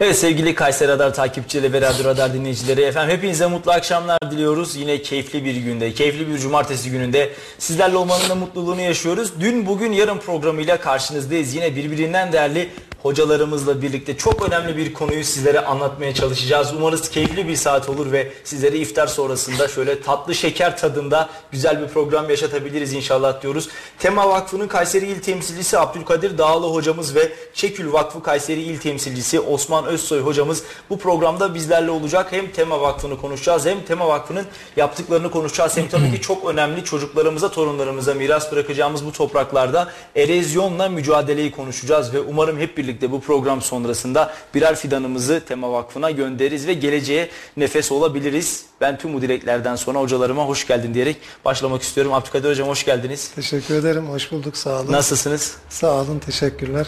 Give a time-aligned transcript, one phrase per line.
[0.00, 4.76] Evet sevgili Kayseri Radar takipçileri ve Radyo Radar dinleyicileri efendim hepinize mutlu akşamlar diliyoruz.
[4.76, 9.32] Yine keyifli bir günde, keyifli bir cumartesi gününde sizlerle olmanın da mutluluğunu yaşıyoruz.
[9.40, 11.54] Dün, bugün, yarın programıyla karşınızdayız.
[11.54, 12.68] Yine birbirinden değerli
[13.02, 16.72] hocalarımızla birlikte çok önemli bir konuyu sizlere anlatmaya çalışacağız.
[16.78, 21.88] Umarız keyifli bir saat olur ve sizlere iftar sonrasında şöyle tatlı şeker tadında güzel bir
[21.88, 23.68] program yaşatabiliriz inşallah diyoruz.
[23.98, 29.84] Tema Vakfı'nın Kayseri İl Temsilcisi Abdülkadir Dağlı hocamız ve Çekül Vakfı Kayseri İl Temsilcisi Osman
[29.84, 32.26] Özsoy hocamız bu programda bizlerle olacak.
[32.30, 35.76] Hem Tema Vakfı'nı konuşacağız hem Tema Vakfı'nın yaptıklarını konuşacağız.
[35.76, 42.20] Hem tabii ki çok önemli çocuklarımıza, torunlarımıza miras bırakacağımız bu topraklarda erozyonla mücadeleyi konuşacağız ve
[42.20, 48.64] umarım hep birlikte bu program sonrasında birer fidanımızı Tema Vakfı'na göndeririz ve geleceğe nefes olabiliriz.
[48.80, 52.12] Ben tüm bu dileklerden sonra hocalarıma hoş geldin diyerek başlamak istiyorum.
[52.12, 53.30] Abdülkadir Hocam hoş geldiniz.
[53.34, 54.08] Teşekkür ederim.
[54.10, 54.56] Hoş bulduk.
[54.56, 54.92] Sağ olun.
[54.92, 55.56] Nasılsınız?
[55.68, 56.18] Sağ olun.
[56.18, 56.86] Teşekkürler.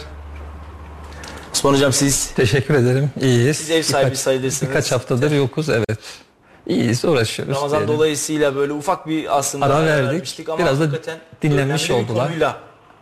[1.53, 3.11] Osman Hocam siz Teşekkür ederim.
[3.21, 3.57] İyiyiz.
[3.57, 4.69] Siz ev sahibi Birkaç- sayılırsınız.
[4.71, 5.99] Birkaç haftadır yokuz evet.
[6.67, 7.55] İyiyiz uğraşıyoruz.
[7.55, 7.95] Ramazan diyelim.
[7.95, 10.11] dolayısıyla böyle ufak bir aslında Ara verdik.
[10.13, 10.89] vermiştik ama Biraz da
[11.41, 12.27] dinlenmiş oldular.
[12.27, 12.57] konuyla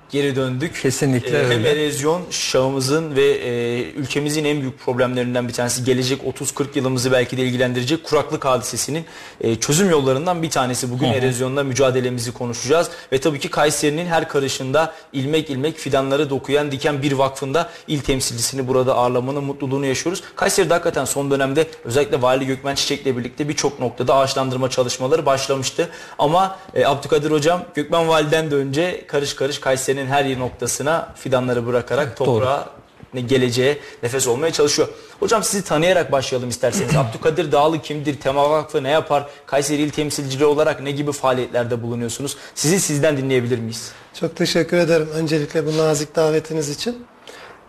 [0.10, 0.82] geri döndük.
[0.82, 2.22] Kesinlikle Ee, Hem erozyon
[2.52, 8.04] çağımızın ve e, ülkemizin en büyük problemlerinden bir tanesi gelecek 30-40 yılımızı belki de ilgilendirecek
[8.04, 9.06] kuraklık hadisesinin
[9.42, 10.92] e, çözüm yollarından bir tanesi.
[10.92, 17.02] Bugün erozyonla mücadelemizi konuşacağız ve tabii ki Kayseri'nin her karışında ilmek ilmek fidanları dokuyan diken
[17.02, 20.24] bir vakfında il temsilcisini burada ağırlamanın mutluluğunu yaşıyoruz.
[20.36, 25.90] Kayseri'de hakikaten son dönemde özellikle Vali Gökmen Çiçek'le birlikte birçok noktada ağaçlandırma çalışmaları başlamıştı.
[26.20, 32.18] Ama e, Abdülkadir Hocam Gökmen Vali'den de önce karış karış Kayseri'nin her noktasına fidanları bırakarak
[32.18, 32.70] toprağa
[33.14, 34.88] ne geleceğe nefes olmaya çalışıyor.
[35.20, 36.96] Hocam sizi tanıyarak başlayalım isterseniz.
[36.98, 38.20] Abdülkadir Dağlı kimdir?
[38.20, 39.30] Tema Vakfı ne yapar?
[39.46, 42.38] Kayseri İl Temsilciliği olarak ne gibi faaliyetlerde bulunuyorsunuz?
[42.56, 43.92] Sizi sizden dinleyebilir miyiz?
[44.20, 47.06] Çok teşekkür ederim öncelikle bu nazik davetiniz için.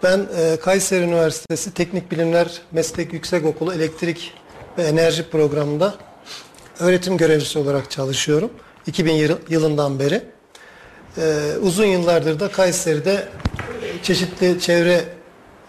[0.03, 4.35] Ben e, Kayseri Üniversitesi Teknik Bilimler Meslek Yüksekokulu Elektrik
[4.79, 5.95] ve Enerji Programı'nda
[6.81, 8.51] öğretim görevlisi olarak çalışıyorum.
[8.87, 10.23] 2000 yılı- yılından beri.
[11.19, 15.05] E, uzun yıllardır da Kayseri'de e, çeşitli çevre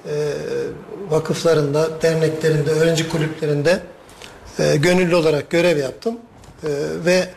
[0.05, 0.13] e,
[1.09, 3.79] vakıflarında, derneklerinde, öğrenci kulüplerinde
[4.59, 6.17] e, gönüllü olarak görev yaptım.
[6.63, 6.69] E,
[7.05, 7.27] ve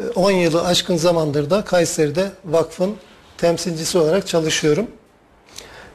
[0.00, 2.96] e, 10 yılı aşkın zamandır da Kayseri'de vakfın
[3.38, 4.86] temsilcisi olarak çalışıyorum.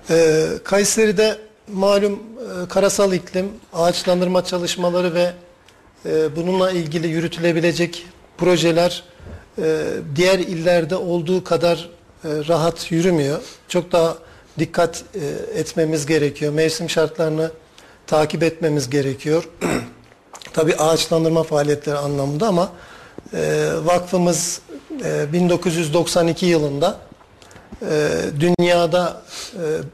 [0.10, 1.38] E, Kayseri'de
[1.68, 5.34] malum e, karasal iklim, ağaçlandırma çalışmaları ve
[6.06, 8.06] e, bununla ilgili yürütülebilecek
[8.38, 9.04] projeler
[9.62, 11.90] e, diğer illerde olduğu kadar
[12.26, 13.42] e, rahat yürümüyor.
[13.68, 14.18] Çok daha
[14.60, 16.54] dikkat e, etmemiz gerekiyor.
[16.54, 17.52] Mevsim şartlarını
[18.08, 19.50] takip etmemiz gerekiyor.
[20.54, 22.72] Tabii ağaçlandırma faaliyetleri anlamında ama
[23.34, 24.62] e, vakfımız
[25.06, 27.00] e, 1992 yılında
[28.40, 29.22] dünyada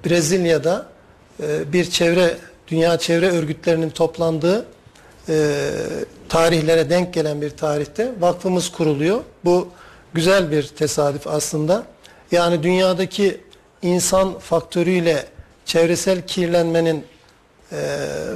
[0.05, 0.85] Brezilya'da
[1.73, 2.37] bir çevre
[2.67, 4.65] dünya çevre örgütlerinin toplandığı
[5.29, 5.71] e,
[6.29, 9.21] tarihlere denk gelen bir tarihte vakfımız kuruluyor.
[9.45, 9.67] Bu
[10.13, 11.83] güzel bir tesadüf aslında.
[12.31, 13.41] Yani dünyadaki
[13.81, 15.25] insan faktörüyle
[15.65, 17.05] çevresel kirlenmenin
[17.71, 17.77] e,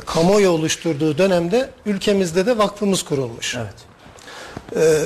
[0.06, 3.56] kamuoyu oluşturduğu dönemde ülkemizde de vakfımız kurulmuş.
[3.56, 3.94] Evet.
[4.75, 5.04] Ee,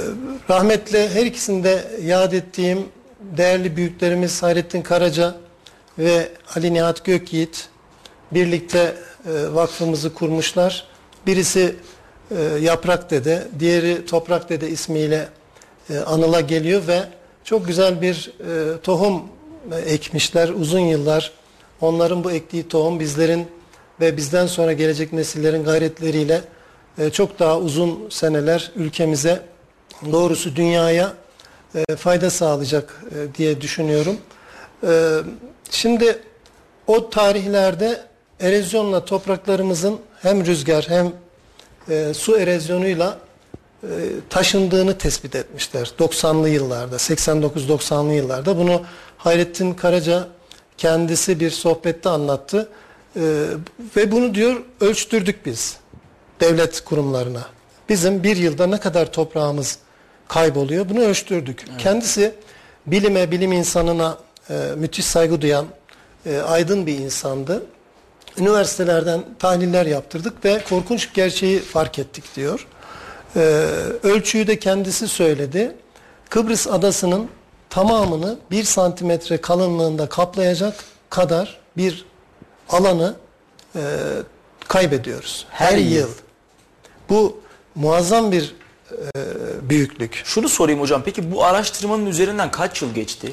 [0.49, 2.85] rahmetle her ikisinde yad ettiğim
[3.21, 5.35] değerli büyüklerimiz Hayrettin Karaca
[5.99, 7.69] ve Ali Nihat Gökyiğit
[8.31, 8.95] birlikte
[9.25, 10.87] e, vakfımızı kurmuşlar.
[11.27, 11.75] Birisi
[12.31, 15.27] e, Yaprak Dede, diğeri Toprak Dede ismiyle
[15.89, 17.03] e, anıla geliyor ve
[17.43, 19.23] çok güzel bir e, tohum
[19.71, 21.31] e, ekmişler uzun yıllar.
[21.81, 23.47] Onların bu ektiği tohum bizlerin
[24.01, 26.41] ve bizden sonra gelecek nesillerin gayretleriyle
[26.97, 29.41] e, çok daha uzun seneler ülkemize
[30.11, 31.13] doğrusu dünyaya
[31.75, 34.17] e, fayda sağlayacak e, diye düşünüyorum.
[34.83, 35.17] E,
[35.71, 36.19] Şimdi
[36.87, 38.01] o tarihlerde
[38.39, 41.13] erozyonla topraklarımızın hem rüzgar hem
[41.89, 43.17] e, su erozyonuyla
[43.83, 43.87] e,
[44.29, 48.57] taşındığını tespit etmişler 90'lı yıllarda 89-90'lı yıllarda.
[48.57, 48.81] Bunu
[49.17, 50.27] Hayrettin Karaca
[50.77, 52.69] kendisi bir sohbette anlattı.
[53.15, 53.21] E,
[53.95, 55.77] ve bunu diyor ölçtürdük biz
[56.39, 57.45] devlet kurumlarına.
[57.89, 59.79] Bizim bir yılda ne kadar toprağımız
[60.27, 61.65] kayboluyor bunu ölçtürdük.
[61.77, 62.35] Kendisi
[62.87, 64.17] bilime bilim insanına
[64.49, 65.65] e, müthiş saygı duyan
[66.25, 67.63] e, aydın bir insandı
[68.39, 72.67] üniversitelerden tahliller yaptırdık ve korkunç gerçeği fark ettik diyor.
[73.35, 73.39] Ee,
[74.03, 75.75] ölçüyü de kendisi söyledi.
[76.29, 77.27] Kıbrıs adasının
[77.69, 80.75] tamamını bir santimetre kalınlığında kaplayacak
[81.09, 82.05] kadar bir
[82.69, 83.15] alanı
[83.75, 83.81] e,
[84.67, 85.45] kaybediyoruz.
[85.49, 85.91] Her, Her yıl.
[85.91, 86.09] yıl.
[87.09, 87.39] Bu
[87.75, 88.55] muazzam bir
[88.91, 89.21] e,
[89.69, 90.21] büyüklük.
[90.25, 91.01] Şunu sorayım hocam.
[91.05, 93.31] Peki bu araştırmanın üzerinden kaç yıl geçti?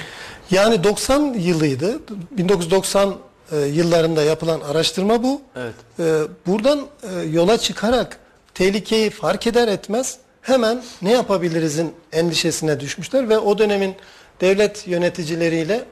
[0.51, 2.01] Yani 90 yılıydı.
[2.31, 3.15] 1990
[3.53, 5.43] e, yıllarında yapılan araştırma bu.
[5.57, 5.75] Evet.
[5.99, 8.19] E, buradan e, yola çıkarak
[8.55, 13.95] tehlikeyi fark eder etmez hemen ne yapabilirizin endişesine düşmüşler ve o dönemin
[14.41, 15.85] devlet yöneticileriyle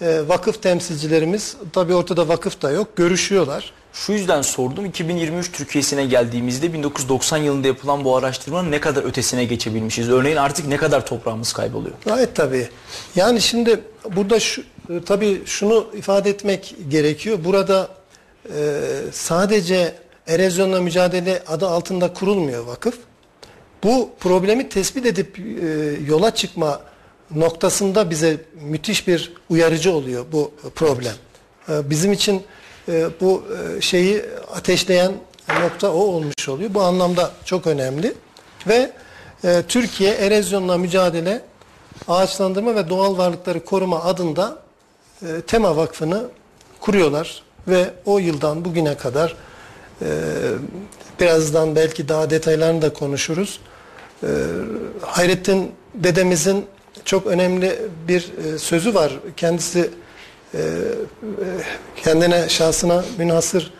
[0.00, 3.72] e, vakıf temsilcilerimiz tabi ortada vakıf da yok görüşüyorlar.
[3.92, 4.84] Şu yüzden sordum.
[4.84, 10.10] 2023 Türkiye'sine geldiğimizde 1990 yılında yapılan bu araştırmanın ne kadar ötesine geçebilmişiz?
[10.10, 11.94] Örneğin artık ne kadar toprağımız kayboluyor?
[12.06, 12.68] Gayet tabii.
[13.16, 13.80] Yani şimdi
[14.16, 17.38] burada şu, e, tabii şunu ifade etmek gerekiyor.
[17.44, 17.88] Burada
[18.56, 18.80] e,
[19.12, 19.94] sadece
[20.26, 22.98] erozyonla mücadele adı altında kurulmuyor vakıf.
[23.84, 25.42] Bu problemi tespit edip e,
[26.06, 26.80] yola çıkma
[27.34, 31.14] noktasında bize müthiş bir uyarıcı oluyor bu problem.
[31.68, 32.42] E, bizim için
[32.88, 33.44] e, bu
[33.76, 35.12] e, şeyi ateşleyen
[35.62, 36.74] nokta o olmuş oluyor.
[36.74, 38.14] Bu anlamda çok önemli.
[38.68, 38.92] Ve
[39.44, 41.42] e, Türkiye erozyonla mücadele
[42.08, 44.58] ağaçlandırma ve doğal varlıkları koruma adında
[45.22, 46.24] e, Tema Vakfı'nı
[46.80, 49.36] kuruyorlar ve o yıldan bugüne kadar
[50.02, 50.06] e,
[51.20, 53.60] birazdan belki daha detaylarını da konuşuruz.
[54.22, 54.28] E,
[55.00, 56.66] Hayrettin dedemizin
[57.04, 57.78] çok önemli
[58.08, 59.12] bir sözü var.
[59.36, 59.90] Kendisi
[61.96, 63.72] kendine şahsına münhasır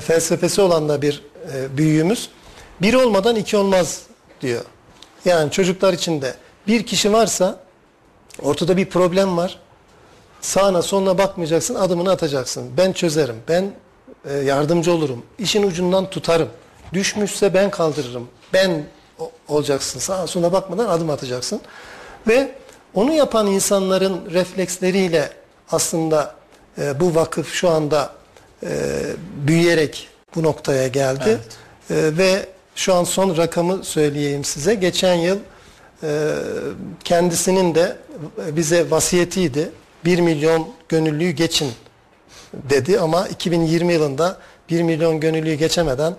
[0.00, 1.22] felsefesi olan da bir
[1.76, 2.28] büyüğümüz.
[2.82, 4.02] Bir olmadan iki olmaz
[4.40, 4.64] diyor.
[5.24, 6.34] Yani çocuklar içinde
[6.66, 7.60] bir kişi varsa
[8.42, 9.58] ortada bir problem var.
[10.40, 12.70] Sağına soluna bakmayacaksın, adımını atacaksın.
[12.76, 13.70] Ben çözerim, ben
[14.24, 16.48] e, yardımcı olurum, işin ucundan tutarım.
[16.92, 18.84] Düşmüşse ben kaldırırım, ben
[19.48, 20.00] olacaksın.
[20.00, 21.60] Sağa sola bakmadan adım atacaksın.
[22.28, 22.54] Ve
[22.94, 25.30] onu yapan insanların refleksleriyle
[25.70, 26.34] aslında
[26.78, 28.12] e, bu vakıf şu anda
[28.62, 28.68] e,
[29.46, 31.38] büyüyerek bu noktaya geldi.
[31.90, 34.74] E, ve şu an son rakamı söyleyeyim size.
[34.74, 35.38] Geçen yıl
[36.02, 36.34] e,
[37.04, 37.96] kendisinin de
[38.38, 39.70] bize vasiyetiydi.
[40.04, 41.72] 1 milyon gönüllüyü geçin
[42.54, 44.36] dedi ama 2020 yılında
[44.70, 46.14] 1 milyon gönüllüyü geçemeden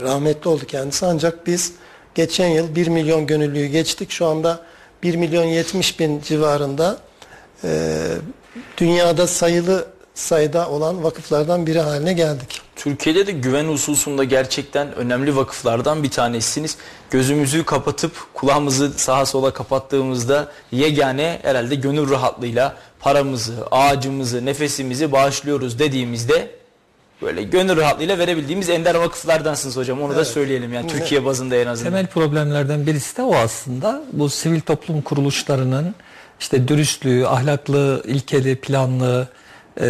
[0.00, 1.06] rahmetli oldu kendisi.
[1.06, 1.72] Ancak biz
[2.14, 4.10] geçen yıl 1 milyon gönüllüyü geçtik.
[4.10, 4.60] Şu anda
[5.02, 6.98] 1 milyon 70 bin civarında
[7.64, 8.00] e,
[8.78, 12.63] dünyada sayılı sayıda olan vakıflardan biri haline geldik.
[12.76, 16.76] Türkiye'de de güven hususunda gerçekten önemli vakıflardan bir tanesiniz.
[17.10, 26.50] Gözümüzü kapatıp kulağımızı sağa sola kapattığımızda yegane herhalde gönül rahatlığıyla paramızı, ağacımızı, nefesimizi bağışlıyoruz dediğimizde
[27.22, 30.02] böyle gönül rahatlığıyla verebildiğimiz ender vakıflardansınız hocam.
[30.02, 31.92] Onu da söyleyelim yani Türkiye bazında en azından.
[31.92, 34.02] Temel problemlerden birisi de o aslında.
[34.12, 35.94] Bu sivil toplum kuruluşlarının
[36.40, 39.28] işte dürüstlüğü, ahlaklı, ilkeli, planlı
[39.80, 39.84] e,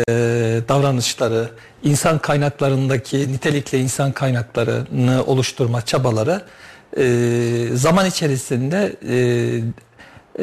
[0.69, 1.50] davranışları,
[1.85, 6.43] insan kaynaklarındaki nitelikli insan kaynaklarını oluşturma çabaları
[6.97, 9.17] e, zaman içerisinde e,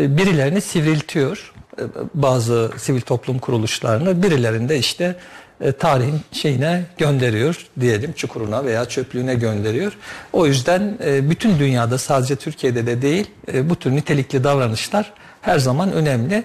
[0.02, 1.54] e, birilerini sivriltiyor.
[1.78, 1.82] E,
[2.14, 5.16] Bazı sivil toplum kuruluşlarını birilerinde işte
[5.62, 9.98] e, tarihin şeyine gönderiyor diyelim çukuruna veya çöplüğüne gönderiyor.
[10.34, 15.60] O yüzden e, bütün dünyada sadece Türkiye'de de değil e, bu tür nitelikli davranışlar her
[15.60, 16.44] zaman önemli.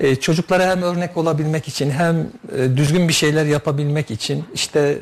[0.00, 2.26] E, çocuklara hem örnek olabilmek için hem
[2.56, 4.98] e, düzgün bir şeyler yapabilmek için işte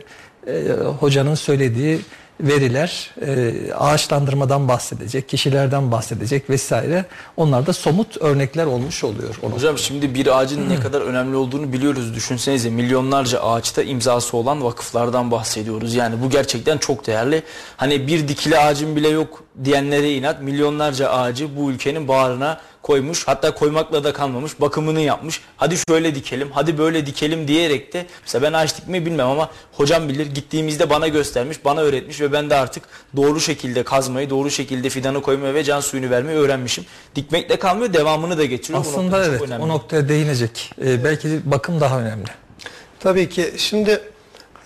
[0.47, 0.69] e,
[1.01, 2.01] hocanın söylediği
[2.41, 7.05] veriler e, ağaçlandırmadan bahsedecek, kişilerden bahsedecek vesaire.
[7.37, 9.35] Onlar da somut örnekler olmuş oluyor.
[9.55, 12.15] Hocam şimdi bir ağacın ne kadar önemli olduğunu biliyoruz.
[12.15, 15.95] Düşünsenize milyonlarca ağaçta imzası olan vakıflardan bahsediyoruz.
[15.95, 17.43] Yani bu gerçekten çok değerli.
[17.77, 23.29] Hani bir dikili ağacın bile yok diyenlere inat milyonlarca ağacı bu ülkenin bağrına koymuş.
[23.29, 24.61] Hatta koymakla da kalmamış.
[24.61, 25.41] Bakımını yapmış.
[25.57, 30.09] Hadi şöyle dikelim, hadi böyle dikelim diyerek de mesela ben ağaç dikmeyi bilmem ama hocam
[30.09, 30.26] bilir.
[30.26, 32.85] Gittiğimizde bana göstermiş, bana öğretmiş ve ben de artık
[33.17, 36.85] doğru şekilde kazmayı, doğru şekilde fidanı koymayı ve can suyunu vermeyi öğrenmişim.
[37.14, 38.81] Dikmekle kalmıyor, devamını da getiriyor.
[38.81, 39.64] Aslında evet önemli.
[39.64, 40.71] o noktaya değinecek.
[40.85, 42.29] E, belki bakım daha önemli.
[43.00, 44.00] Tabii ki şimdi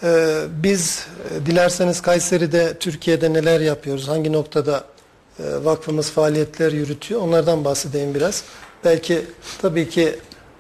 [0.03, 4.85] e, biz e, dilerseniz Kayseri'de Türkiye'de neler yapıyoruz, hangi noktada
[5.38, 8.45] vakfımız faaliyetler yürütüyor onlardan bahsedeyim biraz.
[8.85, 9.23] Belki
[9.62, 10.18] tabii ki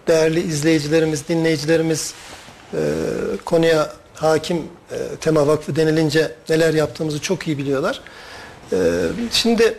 [0.08, 2.14] değerli izleyicilerimiz, dinleyicilerimiz
[2.74, 2.78] e,
[3.44, 8.00] konuya hakim e, tema vakfı denilince neler yaptığımızı çok iyi biliyorlar.
[8.72, 8.76] E,
[9.32, 9.74] şimdi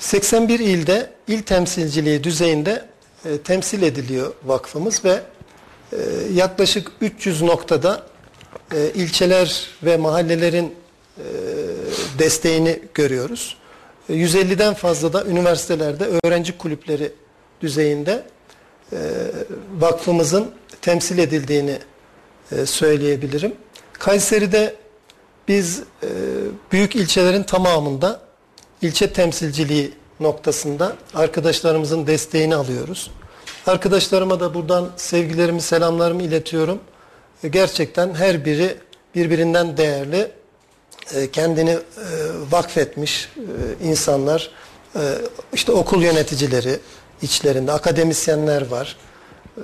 [0.00, 2.84] 81 ilde il temsilciliği düzeyinde
[3.24, 5.20] e, temsil ediliyor vakfımız ve
[5.92, 5.96] e,
[6.34, 8.06] yaklaşık 300 noktada
[8.74, 10.74] e, ilçeler ve mahallelerin
[11.18, 11.24] e,
[12.18, 13.56] desteğini görüyoruz.
[14.08, 17.12] E, 150'den fazla da üniversitelerde öğrenci kulüpleri
[17.60, 18.24] düzeyinde
[18.92, 18.96] e,
[19.78, 20.50] vakfımızın
[20.80, 21.78] temsil edildiğini
[22.52, 23.54] e, söyleyebilirim.
[23.92, 24.74] Kayseri'de
[25.48, 26.08] biz e,
[26.72, 28.20] büyük ilçelerin tamamında
[28.82, 33.10] ilçe temsilciliği noktasında arkadaşlarımızın desteğini alıyoruz.
[33.66, 36.78] Arkadaşlarıma da buradan sevgilerimi, selamlarımı iletiyorum.
[37.44, 38.76] e, gerçekten her biri
[39.14, 40.30] birbirinden değerli,
[41.32, 41.78] kendini e,
[42.50, 44.50] vakfetmiş e, insanlar,
[44.96, 45.00] e,
[45.52, 46.78] işte okul yöneticileri
[47.22, 48.96] içlerinde, akademisyenler var,
[49.58, 49.62] e,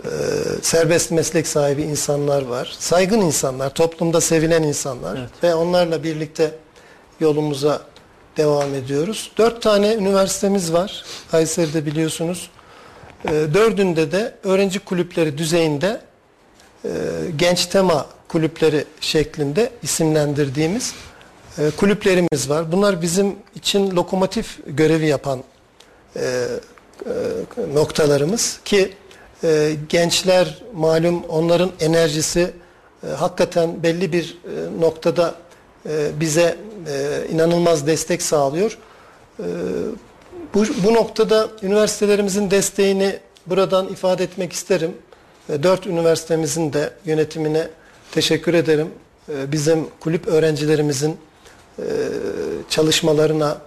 [0.62, 5.30] serbest meslek sahibi insanlar var, saygın insanlar, toplumda sevilen insanlar Evet.
[5.42, 6.50] ve onlarla birlikte
[7.20, 7.82] yolumuza
[8.36, 9.30] devam ediyoruz.
[9.38, 12.50] Dört tane üniversitemiz var Kayseri'de biliyorsunuz.
[13.24, 16.00] E, dördünde de öğrenci kulüpleri düzeyinde
[16.84, 16.88] e,
[17.36, 20.94] genç tema kulüpleri şeklinde isimlendirdiğimiz
[21.58, 22.72] e, kulüplerimiz var.
[22.72, 25.42] Bunlar bizim için lokomotif görevi yapan
[26.16, 27.10] e, e,
[27.74, 28.92] noktalarımız ki
[29.44, 32.50] e, gençler malum onların enerjisi
[33.06, 35.34] e, hakikaten belli bir e, noktada
[35.88, 36.56] e, bize
[36.88, 38.78] e, inanılmaz destek sağlıyor.
[39.38, 39.44] E,
[40.54, 44.92] bu, bu noktada üniversitelerimizin desteğini buradan ifade etmek isterim.
[45.48, 47.68] E, Dört üniversitemizin de yönetimine
[48.12, 48.88] teşekkür ederim.
[49.28, 51.16] E, Bizim kulüp öğrencilerimizin
[52.70, 53.58] çalışmalarına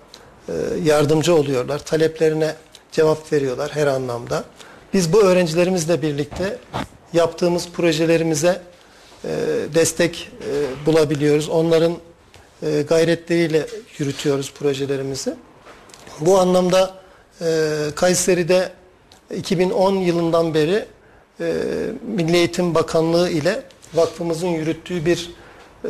[0.49, 1.79] e, yardımcı oluyorlar.
[1.79, 2.55] Taleplerine
[2.91, 4.43] cevap veriyorlar her anlamda.
[4.93, 6.57] Biz bu öğrencilerimizle birlikte
[7.13, 8.61] yaptığımız projelerimize
[9.23, 9.29] e,
[9.75, 11.49] destek e, bulabiliyoruz.
[11.49, 11.93] Onların
[12.63, 15.35] e, gayretleriyle yürütüyoruz projelerimizi.
[16.19, 16.95] Bu anlamda
[17.41, 18.71] e, Kayseri'de
[19.35, 20.85] 2010 yılından beri
[21.39, 21.53] e,
[22.15, 25.31] Milli Eğitim Bakanlığı ile vakfımızın yürüttüğü bir
[25.83, 25.89] e,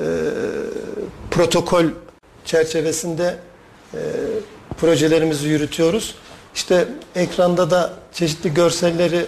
[1.31, 1.85] protokol
[2.47, 3.35] çerçevesinde
[3.93, 3.99] e,
[4.77, 6.15] projelerimizi yürütüyoruz.
[6.55, 9.25] İşte ekranda da çeşitli görselleri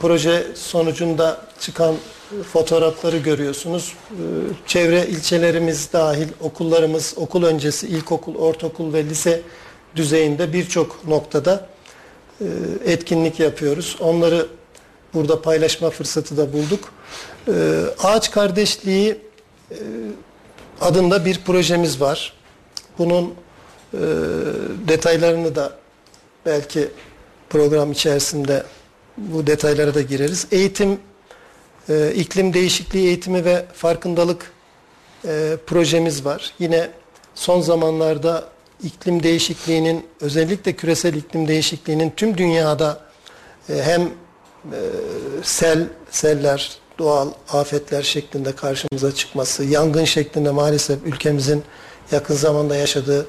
[0.00, 1.94] proje sonucunda çıkan
[2.52, 3.94] fotoğrafları görüyorsunuz.
[4.10, 4.14] Ee,
[4.66, 9.42] Çevre ilçelerimiz dahil okullarımız, okul öncesi, ilkokul, ortaokul ve lise
[9.96, 11.68] düzeyinde birçok noktada
[12.40, 12.46] e,
[12.84, 13.96] etkinlik yapıyoruz.
[14.00, 14.46] Onları
[15.14, 16.92] burada paylaşma fırsatı da bulduk.
[17.48, 17.52] Ee,
[18.02, 19.18] Ağaç Kardeşliği
[19.70, 19.76] e,
[20.80, 22.39] adında bir projemiz var.
[23.00, 23.34] Bunun
[23.94, 23.98] e,
[24.88, 25.72] detaylarını da
[26.46, 26.88] belki
[27.50, 28.62] program içerisinde
[29.16, 30.46] bu detaylara da gireriz.
[30.52, 30.98] Eğitim,
[31.88, 34.52] e, iklim değişikliği eğitimi ve farkındalık
[35.24, 36.52] e, projemiz var.
[36.58, 36.90] Yine
[37.34, 38.44] son zamanlarda
[38.82, 43.00] iklim değişikliğinin özellikle küresel iklim değişikliğinin tüm dünyada
[43.68, 44.80] e, hem e,
[45.42, 51.62] sel, seller, doğal afetler şeklinde karşımıza çıkması, yangın şeklinde maalesef ülkemizin
[52.12, 53.26] yakın zamanda yaşadığı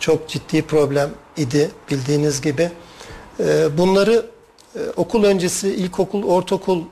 [0.00, 2.70] çok ciddi problem idi bildiğiniz gibi.
[3.40, 4.26] E, bunları
[4.76, 6.82] e, okul öncesi, ilkokul, ortaokul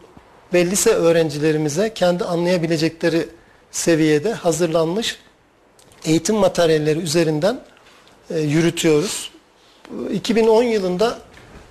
[0.54, 3.28] ve lise öğrencilerimize kendi anlayabilecekleri
[3.70, 5.18] seviyede hazırlanmış
[6.04, 7.60] eğitim materyalleri üzerinden
[8.30, 9.30] e, yürütüyoruz.
[10.12, 11.18] 2010 yılında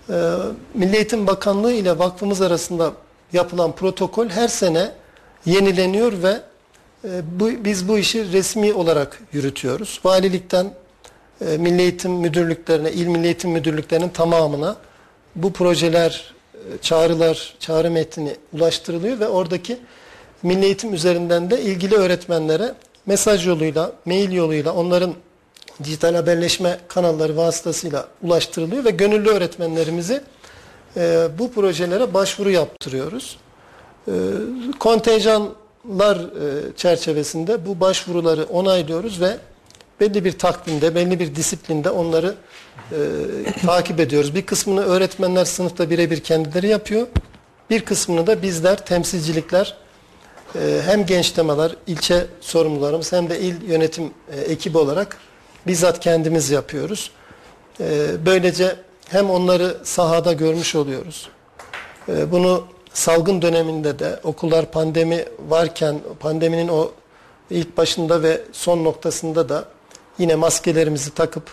[0.09, 0.13] e,
[0.73, 2.91] Milli Eğitim Bakanlığı ile vakfımız arasında
[3.33, 4.91] yapılan protokol her sene
[5.45, 6.41] yenileniyor ve
[7.39, 9.99] bu, biz bu işi resmi olarak yürütüyoruz.
[10.03, 10.73] Valilikten
[11.41, 14.75] e, Milli Eğitim Müdürlüklerine, İl Milli Eğitim Müdürlüklerinin tamamına
[15.35, 19.77] bu projeler, e, çağrılar, çağrı metni ulaştırılıyor ve oradaki
[20.43, 22.73] milli eğitim üzerinden de ilgili öğretmenlere
[23.05, 25.13] mesaj yoluyla, mail yoluyla onların
[25.83, 30.21] dijital haberleşme kanalları vasıtasıyla ulaştırılıyor ve gönüllü öğretmenlerimizi
[30.97, 33.37] e, bu projelere başvuru yaptırıyoruz.
[34.07, 34.11] E,
[34.79, 35.66] kontenjanlar
[36.17, 39.37] e, çerçevesinde bu başvuruları onaylıyoruz ve
[39.99, 42.35] belli bir takvimde, belli bir disiplinde onları
[42.91, 42.97] e,
[43.65, 44.35] takip ediyoruz.
[44.35, 47.07] Bir kısmını öğretmenler sınıfta birebir kendileri yapıyor.
[47.69, 49.77] Bir kısmını da bizler, temsilcilikler,
[50.55, 55.17] e, hem genç temalar, ilçe sorumlularımız hem de il yönetim e, ekibi olarak
[55.67, 57.11] bizzat kendimiz yapıyoruz.
[57.79, 58.75] E, böylece
[59.09, 61.29] hem onları sahada görmüş oluyoruz.
[62.09, 66.91] E, bunu salgın döneminde de okullar pandemi varken, pandeminin o
[67.49, 69.65] ilk başında ve son noktasında da
[70.17, 71.43] yine maskelerimizi takıp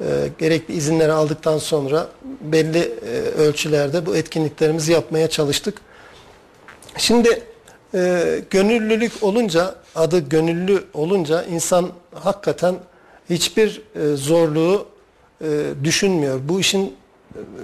[0.00, 0.04] e,
[0.38, 2.08] gerekli izinleri aldıktan sonra
[2.40, 5.80] belli e, ölçülerde bu etkinliklerimizi yapmaya çalıştık.
[6.96, 7.42] Şimdi
[7.94, 12.74] e, gönüllülük olunca, adı gönüllü olunca insan hakikaten
[13.30, 14.86] hiçbir e, zorluğu
[15.40, 15.46] e,
[15.84, 16.40] düşünmüyor.
[16.48, 16.96] Bu işin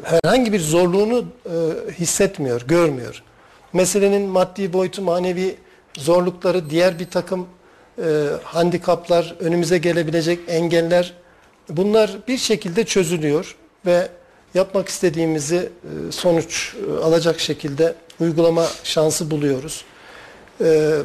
[0.04, 1.50] herhangi bir zorluğunu e,
[1.92, 3.22] hissetmiyor, görmüyor.
[3.72, 5.56] Meselenin maddi boyutu, manevi
[5.98, 7.46] zorlukları, diğer bir takım
[7.98, 11.14] e, handikaplar, önümüze gelebilecek engeller
[11.68, 13.56] bunlar bir şekilde çözülüyor
[13.86, 14.08] ve
[14.54, 19.84] yapmak istediğimizi e, sonuç e, alacak şekilde uygulama şansı buluyoruz.
[20.60, 20.98] E,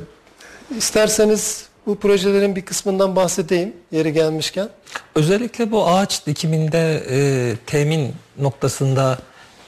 [0.78, 4.70] isterseniz bu projelerin bir kısmından bahsedeyim yeri gelmişken.
[5.16, 7.20] Özellikle bu ağaç dikiminde e,
[7.66, 9.18] temin noktasında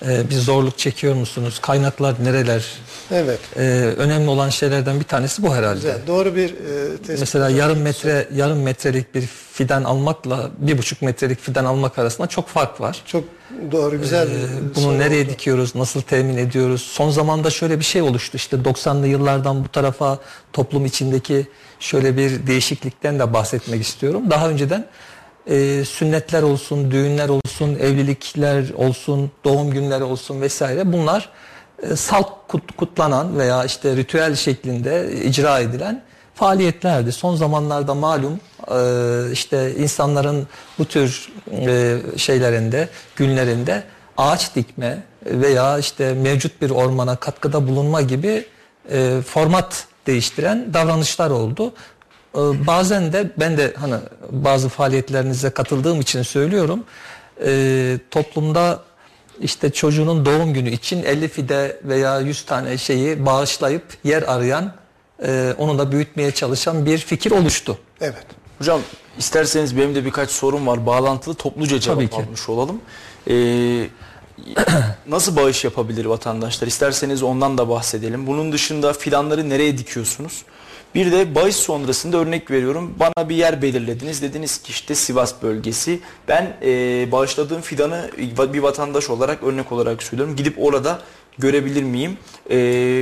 [0.08, 1.60] e, bir zorluk çekiyor musunuz?
[1.62, 2.66] Kaynaklar nereler?
[3.12, 3.40] Evet.
[3.58, 3.62] E,
[3.98, 5.76] önemli olan şeylerden bir tanesi bu herhalde.
[5.76, 5.98] Güzel.
[6.08, 7.20] Doğru bir e, tespit.
[7.20, 9.22] Mesela yarım metre yarım metrelik bir
[9.54, 13.02] fidan almakla bir buçuk metrelik fidan almak arasında çok fark var.
[13.06, 13.24] Çok
[13.72, 14.28] doğru, güzel.
[14.28, 14.32] Ee,
[14.76, 15.30] Bunu soru nereye oldu.
[15.32, 16.82] dikiyoruz, nasıl temin ediyoruz?
[16.82, 18.38] Son zamanda şöyle bir şey oluştu.
[18.38, 20.20] İşte 90'lı yıllardan bu tarafa
[20.54, 21.48] toplum içindeki
[21.80, 24.24] şöyle bir değişiklikten de bahsetmek istiyorum.
[24.30, 24.86] Daha önceden
[25.48, 31.30] e, sünnetler olsun, düğünler olsun, evlilikler olsun, doğum günleri olsun vesaire bunlar
[31.84, 36.04] e, salt kut- kutlanan veya işte ritüel şeklinde icra edilen
[36.36, 37.12] faaliyetlerdi.
[37.12, 38.40] Son zamanlarda malum
[38.72, 40.48] e, işte insanların
[40.80, 43.84] bu tür e, şeylerinde, günlerinde
[44.18, 48.46] ağaç dikme veya işte mevcut bir ormana katkıda bulunma gibi
[48.92, 51.74] e, format değiştiren davranışlar oldu.
[52.36, 53.96] E, bazen de ben de hani
[54.30, 56.84] bazı faaliyetlerinize katıldığım için söylüyorum.
[57.46, 58.84] E, toplumda
[59.42, 64.74] işte çocuğunun doğum günü için 50 fide veya 100 tane şeyi bağışlayıp yer arayan,
[65.26, 67.78] e, onu da büyütmeye çalışan bir fikir oluştu.
[68.02, 68.26] Evet.
[68.60, 68.82] Hocam
[69.18, 70.86] isterseniz benim de birkaç sorum var.
[70.86, 72.16] Bağlantılı topluca cevap Tabii ki.
[72.16, 72.82] almış olalım.
[73.30, 73.88] Ee,
[75.08, 76.68] nasıl bağış yapabilir vatandaşlar?
[76.68, 78.28] İsterseniz ondan da bahsedelim.
[78.28, 80.44] Bunun dışında fidanları nereye dikiyorsunuz?
[80.96, 82.96] Bir de bağış sonrasında örnek veriyorum.
[83.00, 84.22] Bana bir yer belirlediniz.
[84.22, 86.00] Dediniz ki işte Sivas bölgesi.
[86.28, 88.10] Ben e, bağışladığım fidanı
[88.54, 90.36] bir vatandaş olarak örnek olarak söylüyorum.
[90.36, 91.00] Gidip orada
[91.38, 92.18] görebilir miyim?
[92.50, 92.56] E,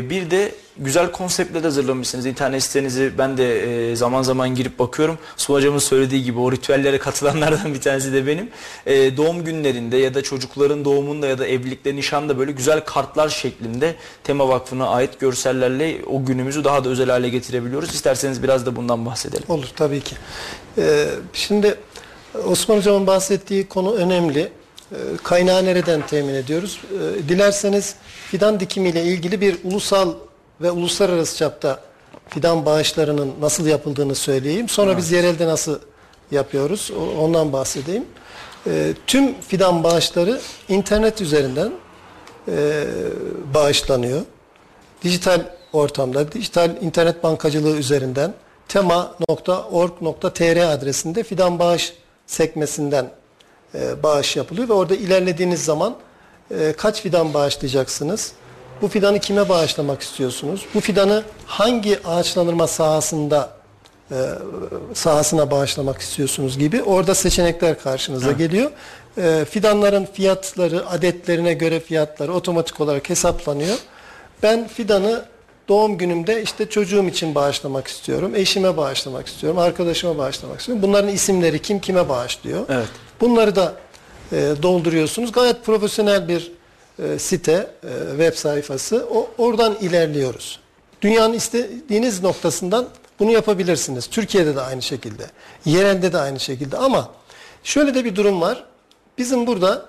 [0.10, 2.26] bir de güzel konseptler hazırlamışsınız.
[2.26, 5.18] İnternet sitenizi ben de e, zaman zaman girip bakıyorum.
[5.38, 8.50] Su hocamın söylediği gibi o ritüellere katılanlardan bir tanesi de benim.
[8.86, 13.96] E, doğum günlerinde ya da çocukların doğumunda ya da evlilikte, nişanda böyle güzel kartlar şeklinde
[14.24, 17.94] Tema Vakfı'na ait görsellerle o günümüzü daha da özel hale getirebiliyoruz.
[17.94, 19.46] İsterseniz biraz da bundan bahsedelim.
[19.50, 20.15] Olur tabii ki.
[20.78, 21.76] Ee, şimdi
[22.46, 24.52] Osman Hocam'ın bahsettiği konu önemli.
[24.91, 26.82] Ee, kaynağı nereden temin ediyoruz?
[26.93, 27.95] Ee, dilerseniz
[28.32, 30.13] fidan dikimiyle ilgili bir ulusal
[30.62, 31.80] ve uluslararası çapta
[32.30, 34.69] fidan bağışlarının nasıl yapıldığını söyleyeyim.
[34.69, 35.80] Sonra biz yerelde nasıl
[36.32, 38.06] yapıyoruz ondan bahsedeyim.
[38.67, 41.71] Ee, tüm fidan bağışları internet üzerinden
[42.47, 42.84] e,
[43.54, 44.21] bağışlanıyor.
[45.04, 45.41] Dijital
[45.73, 48.34] ortamda, dijital internet bankacılığı üzerinden
[48.67, 51.93] tema.org.tr adresinde fidan bağış
[52.28, 53.12] sekmesinden
[53.75, 55.95] e, bağış yapılıyor ve orada ilerlediğiniz zaman
[56.51, 58.32] e, kaç fidan bağışlayacaksınız?
[58.82, 60.65] Bu fidanı kime bağışlamak istiyorsunuz?
[60.73, 63.49] Bu fidanı hangi ağaçlandırma sahasında
[64.12, 64.15] e,
[64.93, 68.71] sahasına bağışlamak istiyorsunuz gibi orada seçenekler karşınıza geliyor.
[69.17, 73.77] E, fidanların fiyatları, adetlerine göre fiyatları otomatik olarak hesaplanıyor.
[74.43, 75.25] Ben fidanı
[75.69, 80.84] doğum günümde işte çocuğum için bağışlamak istiyorum, eşime bağışlamak istiyorum, arkadaşıma bağışlamak istiyorum.
[80.84, 82.65] Bunların isimleri kim kime bağışlıyor?
[82.69, 82.88] Evet.
[83.21, 83.73] Bunları da
[84.32, 85.32] e, dolduruyorsunuz.
[85.32, 86.51] Gayet profesyonel bir
[87.03, 87.67] e, site, e,
[88.10, 89.08] web sayfası.
[89.13, 90.60] O, oradan ilerliyoruz.
[91.01, 92.88] Dünyanın istediğiniz noktasından
[93.19, 94.08] bunu yapabilirsiniz.
[94.08, 95.25] Türkiye'de de aynı şekilde.
[95.65, 96.77] Yerelde de aynı şekilde.
[96.77, 97.12] Ama
[97.63, 98.63] şöyle de bir durum var.
[99.17, 99.86] Bizim burada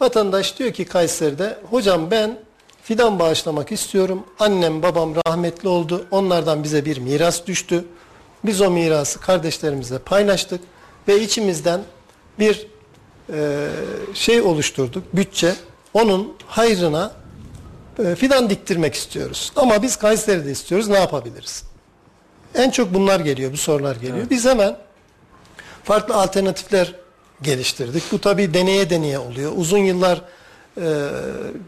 [0.00, 2.38] vatandaş diyor ki Kayseri'de hocam ben
[2.84, 4.24] fidan bağışlamak istiyorum.
[4.38, 6.06] Annem babam rahmetli oldu.
[6.10, 7.84] Onlardan bize bir miras düştü.
[8.44, 10.60] Biz o mirası kardeşlerimizle paylaştık
[11.08, 11.80] ve içimizden
[12.38, 12.66] bir
[13.32, 13.68] e,
[14.14, 15.54] şey oluşturduk, bütçe.
[15.94, 17.12] Onun hayrına
[18.04, 19.52] e, fidan diktirmek istiyoruz.
[19.56, 21.62] Ama biz Kayseri'de istiyoruz, ne yapabiliriz?
[22.54, 24.30] En çok bunlar geliyor, bu sorular geliyor.
[24.30, 24.76] Biz hemen
[25.84, 26.94] farklı alternatifler
[27.42, 28.02] geliştirdik.
[28.12, 29.52] Bu tabii deneye deneye oluyor.
[29.56, 30.20] Uzun yıllar
[30.80, 31.08] e,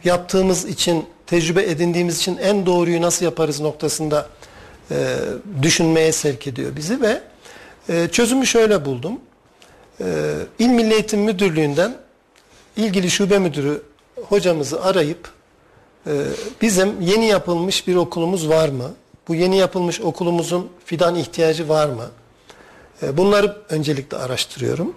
[0.04, 4.28] yaptığımız için, tecrübe edindiğimiz için en doğruyu nasıl yaparız noktasında
[4.90, 5.16] e,
[5.62, 7.20] düşünmeye sevk ediyor bizi ve
[7.88, 9.20] e, çözümü şöyle buldum.
[10.00, 11.96] E, İl Milli Eğitim Müdürlüğü'nden
[12.76, 13.82] ilgili şube müdürü
[14.28, 15.30] hocamızı arayıp
[16.06, 16.12] e,
[16.62, 18.90] bizim yeni yapılmış bir okulumuz var mı?
[19.28, 22.10] Bu yeni yapılmış okulumuzun fidan ihtiyacı var mı?
[23.02, 24.94] E, bunları öncelikle araştırıyorum.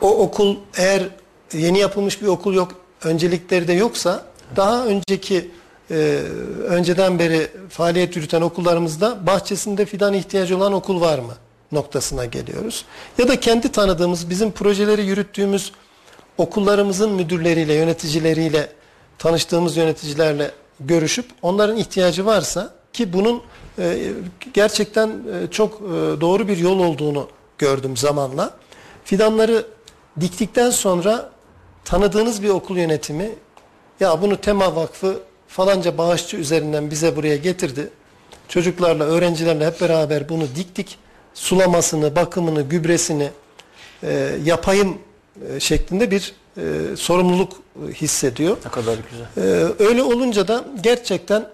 [0.00, 1.02] O okul eğer
[1.52, 2.72] yeni yapılmış bir okul yok,
[3.04, 4.24] öncelikleri de yoksa
[4.56, 5.50] daha önceki
[5.90, 5.94] e,
[6.64, 11.34] önceden beri faaliyet yürüten okullarımızda bahçesinde fidan ihtiyacı olan okul var mı
[11.72, 12.84] noktasına geliyoruz.
[13.18, 15.72] Ya da kendi tanıdığımız bizim projeleri yürüttüğümüz
[16.38, 18.72] okullarımızın müdürleriyle, yöneticileriyle
[19.18, 23.42] tanıştığımız yöneticilerle görüşüp onların ihtiyacı varsa ki bunun
[23.78, 24.12] e,
[24.54, 27.28] gerçekten e, çok e, doğru bir yol olduğunu
[27.58, 28.50] gördüm zamanla.
[29.04, 29.66] Fidanları
[30.20, 31.30] diktikten sonra
[31.86, 33.30] tanıdığınız bir okul yönetimi
[34.00, 37.90] ya bunu Tema Vakfı falanca bağışçı üzerinden bize buraya getirdi.
[38.48, 40.98] Çocuklarla, öğrencilerle hep beraber bunu diktik.
[41.34, 43.30] Sulamasını, bakımını, gübresini
[44.02, 44.98] e, yapayım
[45.48, 47.52] e, şeklinde bir e, sorumluluk
[47.94, 48.56] hissediyor.
[48.64, 49.26] Ne kadar güzel.
[49.36, 51.48] Ee, öyle olunca da gerçekten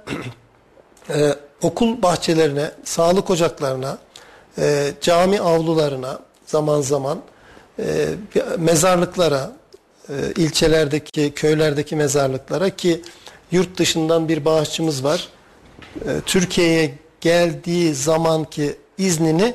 [1.11, 3.99] e, okul bahçelerine, sağlık ocaklarına,
[4.59, 7.21] e, cami avlularına zaman zaman
[7.79, 8.09] e,
[8.59, 9.62] mezarlıklara, e,
[10.37, 13.03] ilçelerdeki, köylerdeki mezarlıklara ki
[13.53, 15.29] yurt dışından bir bağışçımız var.
[16.05, 19.55] E, Türkiye'ye geldiği zamanki iznini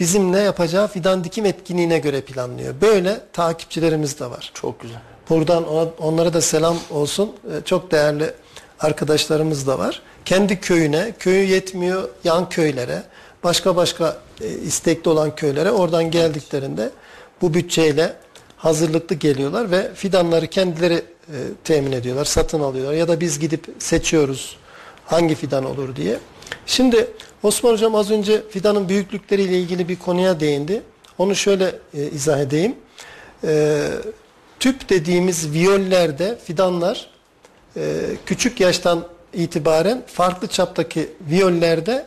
[0.00, 2.74] bizimle yapacağı fidan dikim etkinliğine göre planlıyor.
[2.80, 4.50] Böyle takipçilerimiz de var.
[4.54, 4.98] Çok güzel.
[5.30, 7.32] Buradan ona- onlara da selam olsun.
[7.46, 8.30] Ee, Çok değerli
[8.80, 10.02] arkadaşlarımız da var.
[10.24, 13.02] Kendi köyüne, köyü yetmiyor yan köylere,
[13.44, 16.90] başka başka e, istekli olan köylere oradan geldiklerinde
[17.42, 18.12] bu bütçeyle
[18.62, 24.56] hazırlıklı geliyorlar ve fidanları kendileri e, temin ediyorlar, satın alıyorlar ya da biz gidip seçiyoruz
[25.06, 26.18] hangi fidan olur diye.
[26.66, 27.06] Şimdi
[27.42, 30.82] Osman Hocam az önce fidanın büyüklükleriyle ilgili bir konuya değindi.
[31.18, 32.74] Onu şöyle e, izah edeyim.
[33.44, 33.82] E,
[34.60, 37.10] tüp dediğimiz viyollerde fidanlar
[37.76, 37.82] e,
[38.26, 42.06] küçük yaştan itibaren farklı çaptaki viyollerde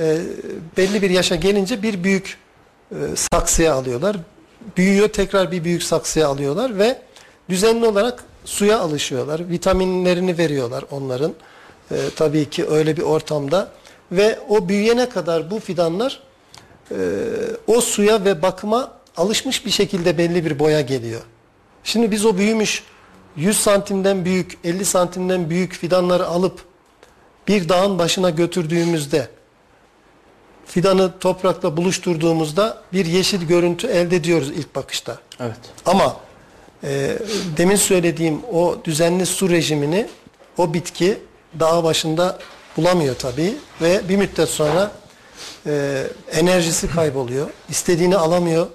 [0.00, 0.18] e,
[0.76, 2.38] belli bir yaşa gelince bir büyük
[2.90, 4.16] e, saksıya alıyorlar.
[4.76, 6.98] Büyüyor tekrar bir büyük saksıya alıyorlar ve
[7.48, 9.48] düzenli olarak suya alışıyorlar.
[9.48, 11.34] Vitaminlerini veriyorlar onların.
[11.90, 13.70] E, tabii ki öyle bir ortamda
[14.12, 16.20] ve o büyüyene kadar bu fidanlar
[16.90, 16.96] e,
[17.66, 21.20] o suya ve bakıma alışmış bir şekilde belli bir boya geliyor.
[21.84, 22.82] Şimdi biz o büyümüş
[23.36, 26.60] 100 santimden büyük, 50 santimden büyük fidanları alıp
[27.48, 29.28] bir dağın başına götürdüğümüzde
[30.66, 35.18] fidanı toprakla buluşturduğumuzda bir yeşil görüntü elde ediyoruz ilk bakışta.
[35.40, 35.56] Evet.
[35.86, 36.16] Ama
[36.84, 37.18] e,
[37.56, 40.06] demin söylediğim o düzenli su rejimini
[40.58, 41.18] o bitki
[41.60, 42.38] dağ başında
[42.76, 44.92] bulamıyor tabii ve bir müddet sonra
[45.66, 47.46] e, enerjisi kayboluyor.
[47.68, 48.66] istediğini alamıyor.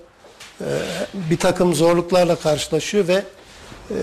[0.62, 0.67] E,
[1.13, 3.23] bir takım zorluklarla karşılaşıyor ve
[3.91, 3.97] e,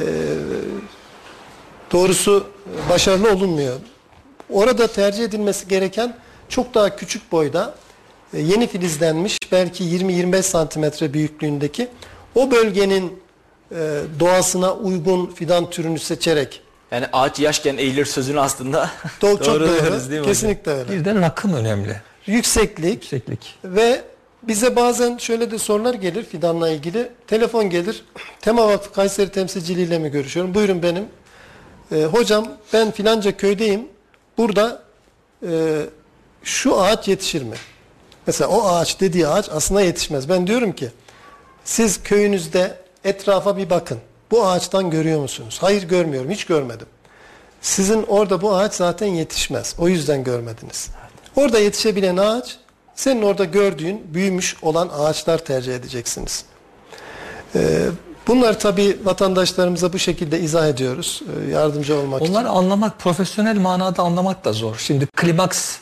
[1.92, 2.46] doğrusu
[2.90, 3.76] başarılı olunmuyor.
[4.50, 6.16] Orada tercih edilmesi gereken
[6.48, 7.74] çok daha küçük boyda
[8.34, 11.88] e, yeni filizlenmiş belki 20-25 santimetre büyüklüğündeki
[12.34, 13.20] o bölgenin
[13.72, 13.76] e,
[14.20, 19.64] doğasına uygun fidan türünü seçerek Yani ağaç yaşken eğilir sözünü aslında Do- çok doğru.
[19.64, 20.24] diyoruz değil mi hocam?
[20.24, 20.92] Kesinlikle öyle.
[20.92, 21.96] Bir de rakım önemli.
[22.26, 23.54] Yükseklik Yükseklik.
[23.64, 24.02] ve
[24.42, 27.08] bize bazen şöyle de sorular gelir fidanla ilgili.
[27.26, 28.04] Telefon gelir.
[28.40, 30.54] Tema Vakfı Kayseri temsilciliğiyle mi görüşüyorum?
[30.54, 31.04] Buyurun benim.
[31.92, 33.88] Ee, hocam ben filanca köydeyim.
[34.38, 34.82] Burada
[35.42, 35.50] e,
[36.42, 37.56] şu ağaç yetişir mi?
[38.26, 40.28] Mesela o ağaç dediği ağaç aslında yetişmez.
[40.28, 40.90] Ben diyorum ki
[41.64, 43.98] siz köyünüzde etrafa bir bakın.
[44.30, 45.58] Bu ağaçtan görüyor musunuz?
[45.60, 46.30] Hayır görmüyorum.
[46.30, 46.86] Hiç görmedim.
[47.60, 49.74] Sizin orada bu ağaç zaten yetişmez.
[49.78, 50.88] O yüzden görmediniz.
[51.36, 52.56] Orada yetişebilen ağaç
[52.94, 56.44] senin orada gördüğün büyümüş olan ağaçlar tercih edeceksiniz.
[57.54, 57.86] Ee,
[58.26, 61.22] bunlar tabii vatandaşlarımıza bu şekilde izah ediyoruz.
[61.46, 62.32] ee, yardımcı olmak için.
[62.34, 64.76] Onları anlamak, profesyonel manada anlamak da zor.
[64.78, 65.78] Şimdi klimaks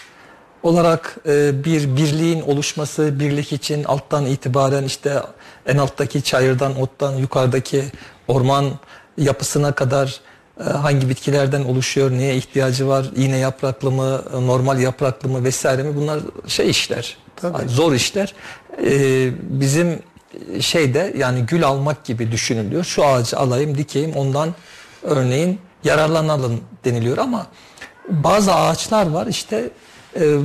[0.66, 5.22] olarak e, bir birliğin oluşması, birlik için alttan itibaren işte
[5.66, 7.84] en alttaki çayırdan, ottan, yukarıdaki
[8.28, 8.64] orman
[9.18, 10.20] yapısına kadar
[10.60, 15.82] e, hangi bitkilerden oluşuyor, neye ihtiyacı var, iğne yapraklı mı, e, normal yapraklı mı vesaire
[15.82, 17.68] mi bunlar şey işler, Tabii.
[17.68, 18.34] Zor işler.
[19.40, 20.02] Bizim
[20.60, 22.84] şeyde yani gül almak gibi düşünülüyor.
[22.84, 24.54] Şu ağacı alayım, dikeyim, ondan
[25.02, 27.46] örneğin yararlanalım deniliyor ama
[28.08, 29.70] bazı ağaçlar var işte
[30.20, 30.38] e,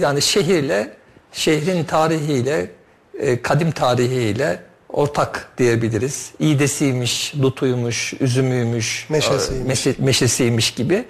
[0.00, 0.90] yani şehirle,
[1.32, 2.70] şehrin tarihiyle,
[3.18, 6.30] e, kadim tarihiyle ortak diyebiliriz.
[6.38, 9.86] İğdesiymiş, dutuymuş, üzümüymüş, Meşesiymiş.
[9.86, 11.04] e, meşe- meşesiymiş gibi.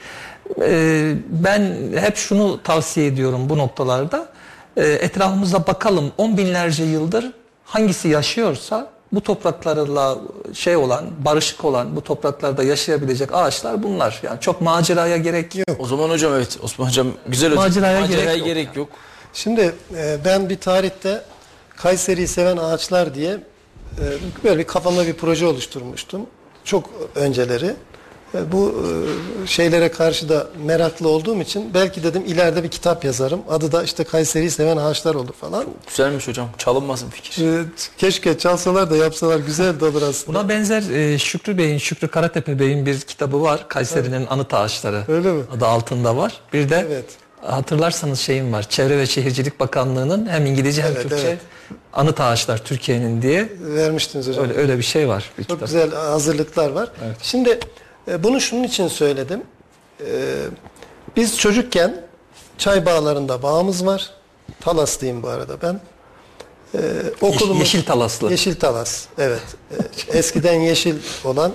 [0.62, 4.28] E, ben hep şunu tavsiye ediyorum bu noktalarda.
[4.76, 7.32] E, etrafımıza bakalım on binlerce yıldır
[7.64, 10.18] hangisi yaşıyorsa bu topraklarla
[10.54, 14.20] şey olan, barışık olan, bu topraklarda yaşayabilecek ağaçlar bunlar.
[14.22, 15.68] Yani çok maceraya gerek yok.
[15.78, 17.64] O zaman hocam evet Osman hocam güzel özet.
[17.64, 18.88] Maceraya gerek yok gerek yok.
[19.32, 21.22] Şimdi e, ben bir tarihte
[21.76, 24.04] Kayseri'yi seven ağaçlar diye e,
[24.44, 26.26] böyle bir kafamda bir proje oluşturmuştum.
[26.64, 27.76] Çok önceleri.
[28.52, 28.74] Bu
[29.42, 33.40] e, şeylere karşı da meraklı olduğum için belki dedim ileride bir kitap yazarım.
[33.48, 35.64] Adı da işte Kayseri'yi seven ağaçlar olur falan.
[35.88, 36.48] Güzelmiş hocam.
[36.58, 37.46] Çalınmasın fikir.
[37.60, 37.64] E,
[37.98, 40.38] keşke çalsalar da yapsalar güzel de olur aslında.
[40.38, 43.68] Buna benzer e, Şükrü Bey'in, Şükrü Karatepe Bey'in bir kitabı var.
[43.68, 45.04] Kayseri'nin anıt ağaçları.
[45.08, 45.42] Öyle mi?
[45.56, 46.40] Adı altında var.
[46.52, 47.04] Bir de Evet.
[47.42, 48.62] hatırlarsanız şeyim var.
[48.68, 51.38] Çevre ve Şehircilik Bakanlığı'nın hem İngilizce hem Evet, Türkçe evet.
[51.92, 54.44] anıt ağaçlar Türkiye'nin diye Vermiştiniz hocam.
[54.44, 55.68] öyle öyle bir şey var bir Çok kitap.
[55.68, 56.88] güzel hazırlıklar var.
[57.22, 57.58] Şimdi
[58.10, 59.42] e, bunu şunun için söyledim.
[60.00, 60.34] E,
[61.16, 62.00] biz çocukken
[62.58, 64.10] çay bağlarında bağımız var.
[64.60, 65.80] Talaslıyım bu arada ben.
[66.74, 66.80] Ee,
[67.20, 68.30] okulumuz Yeşil Talaslı.
[68.30, 69.06] Yeşil Talas.
[69.18, 69.42] Evet.
[70.08, 71.52] Eskiden yeşil olan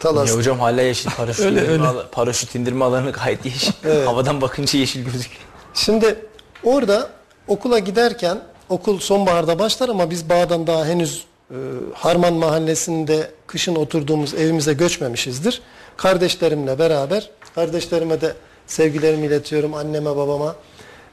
[0.00, 0.28] Talas.
[0.28, 1.98] Ya hocam hala yeşil paraşüt, Öyle, indirme, öyle.
[2.12, 3.72] paraşüt indirme alanı gayet yeşil.
[4.04, 5.42] Havadan bakınca yeşil gözüküyor.
[5.74, 6.16] Şimdi
[6.64, 7.10] orada
[7.48, 8.38] okula giderken
[8.68, 11.54] okul sonbaharda başlar ama biz bağdan daha henüz e,
[11.94, 15.62] Harman Mahallesi'nde kışın oturduğumuz evimize göçmemişizdir.
[16.02, 18.34] Kardeşlerimle beraber, kardeşlerime de
[18.66, 20.56] sevgilerimi iletiyorum anneme babama.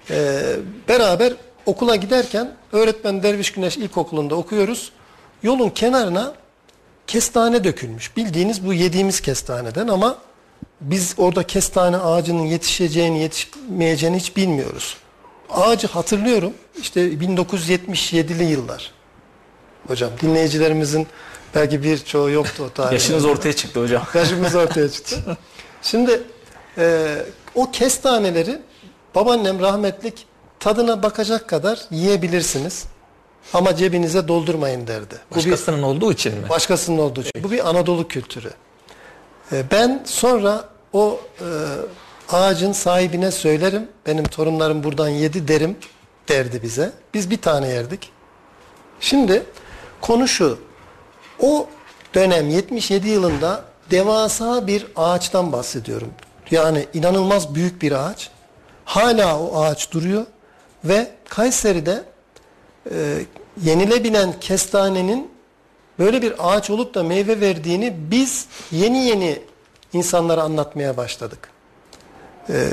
[0.10, 0.42] E,
[0.88, 1.34] beraber
[1.66, 4.92] okula giderken öğretmen Derviş Güneş İlkokulu'nda okuyoruz.
[5.44, 6.34] Yolun kenarına
[7.08, 8.18] kestane dökülmüş.
[8.18, 10.18] Bildiğiniz bu yediğimiz kestaneden ama
[10.82, 14.98] biz orada kestane ağacının yetişeceğini yetişmeyeceğini hiç bilmiyoruz.
[15.50, 16.54] Ağacı hatırlıyorum.
[16.82, 18.92] İşte 1977'li yıllar.
[19.88, 21.08] Hocam dinleyicilerimizin
[21.56, 22.96] belki birçoğu yoktu o tarihte.
[22.96, 24.04] Yaşınız ortaya çıktı hocam.
[24.14, 25.38] Yaşımız ortaya çıktı.
[25.82, 26.24] Şimdi
[26.78, 27.16] e,
[27.56, 28.60] o kestaneleri
[29.16, 30.26] babaannem rahmetlik
[30.60, 32.86] tadına bakacak kadar yiyebilirsiniz.
[33.54, 35.16] Ama cebinize doldurmayın derdi.
[35.32, 36.50] Bu bir Başkasının olduğu için mi?
[36.50, 37.44] Başkasının olduğu için.
[37.44, 38.52] Bu bir Anadolu kültürü.
[39.52, 41.46] E, Ben sonra o e,
[42.30, 43.88] ağacın sahibine söylerim.
[44.06, 45.78] Benim torunlarım buradan yedi derim
[46.28, 46.92] derdi bize.
[47.14, 48.12] Biz bir tane yerdik.
[49.00, 49.44] Şimdi
[50.02, 50.58] konu şu.
[51.42, 51.68] O
[52.16, 56.14] dönem 77 yılında devasa bir ağaçtan bahsediyorum.
[56.52, 58.30] Yani inanılmaz büyük bir ağaç.
[58.86, 60.26] Hala o ağaç duruyor
[60.84, 62.04] ve Kayseri'de
[62.92, 63.20] e,
[63.64, 65.32] yenilebilen kestanenin
[66.00, 69.40] böyle bir ağaç olup da meyve verdiğini biz yeni yeni
[69.94, 71.50] insanlara anlatmaya başladık.
[72.50, 72.70] Ee,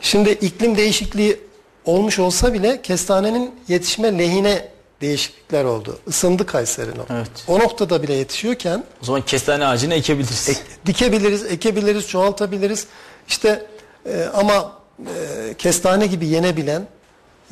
[0.00, 1.40] şimdi iklim değişikliği
[1.84, 4.68] olmuş olsa bile kestanenin yetişme lehine
[5.00, 5.98] değişiklikler oldu.
[6.06, 6.98] Isındı Kayseri'nin.
[6.98, 7.04] o.
[7.10, 7.30] Evet.
[7.48, 10.60] O noktada bile yetişiyorken O zaman kestane ağacını ekebiliriz.
[10.86, 12.86] dikebiliriz, ekebiliriz, çoğaltabiliriz.
[13.28, 13.66] İşte
[14.06, 16.86] e, ama e, kestane gibi yenebilen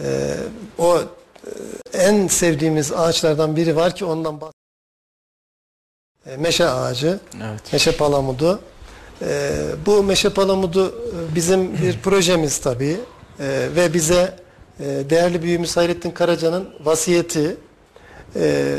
[0.02, 0.35] e,
[0.78, 4.52] o e, en sevdiğimiz ağaçlardan biri var ki ondan bahs-
[6.26, 7.72] e, meşe ağacı, Evet.
[7.72, 8.61] meşe palamudu.
[9.22, 9.52] E,
[9.87, 13.00] bu meşe palamudu e, bizim bir projemiz tabii
[13.40, 14.37] E, ve bize
[14.80, 17.56] değerli büyüğümüz Hayrettin Karaca'nın vasiyeti.
[18.37, 18.78] E,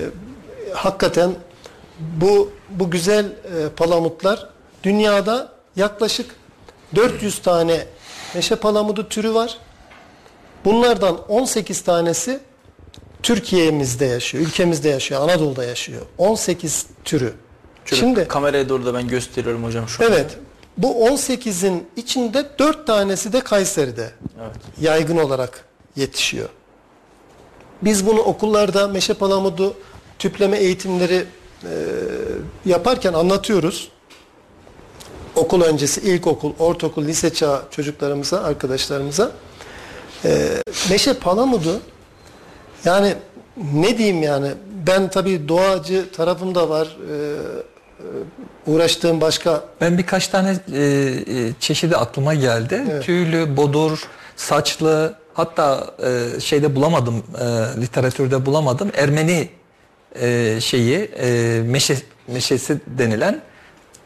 [0.74, 1.32] hakikaten
[2.00, 4.50] bu bu güzel e, palamutlar
[4.84, 6.36] dünyada yaklaşık
[6.96, 7.86] 400 tane
[8.36, 9.58] meşe palamudu türü var.
[10.66, 12.40] Bunlardan 18 tanesi
[13.24, 16.02] Türkiye'mizde yaşıyor, ülkemizde yaşıyor, Anadolu'da yaşıyor.
[16.18, 17.34] 18 türü.
[17.86, 20.12] Şöyle Şimdi kameraya doğru da ben gösteriyorum hocam şu an.
[20.12, 20.38] evet
[20.78, 24.56] bu 18'in içinde 4 tanesi de Kayseri'de Evet.
[24.82, 26.50] yaygın olarak yetişiyor.
[27.82, 29.74] Biz bunu okullarda meşe palamudu
[30.20, 31.26] tüpleme eğitimleri
[31.64, 31.72] e,
[32.66, 33.90] yaparken anlatıyoruz.
[35.36, 39.32] Okul öncesi ilkokul, ortaokul, lise çağı çocuklarımıza, arkadaşlarımıza.
[40.26, 40.50] E,
[40.90, 41.82] meşe palamudu
[42.86, 43.14] yani
[43.74, 44.48] ne diyeyim yani
[44.88, 46.98] ben tabii doğacı tarafım da var.
[47.10, 47.16] E,
[48.00, 53.00] e, uğraştığım başka Ben birkaç tane e, e, çeşidi aklıma geldi.
[53.04, 58.92] Tüylü, bodur, saçlı hatta e, şeyde bulamadım e, literatürde bulamadım.
[58.98, 59.50] Ermeni
[60.22, 63.42] e, şeyi e, meşe, meşesi denilen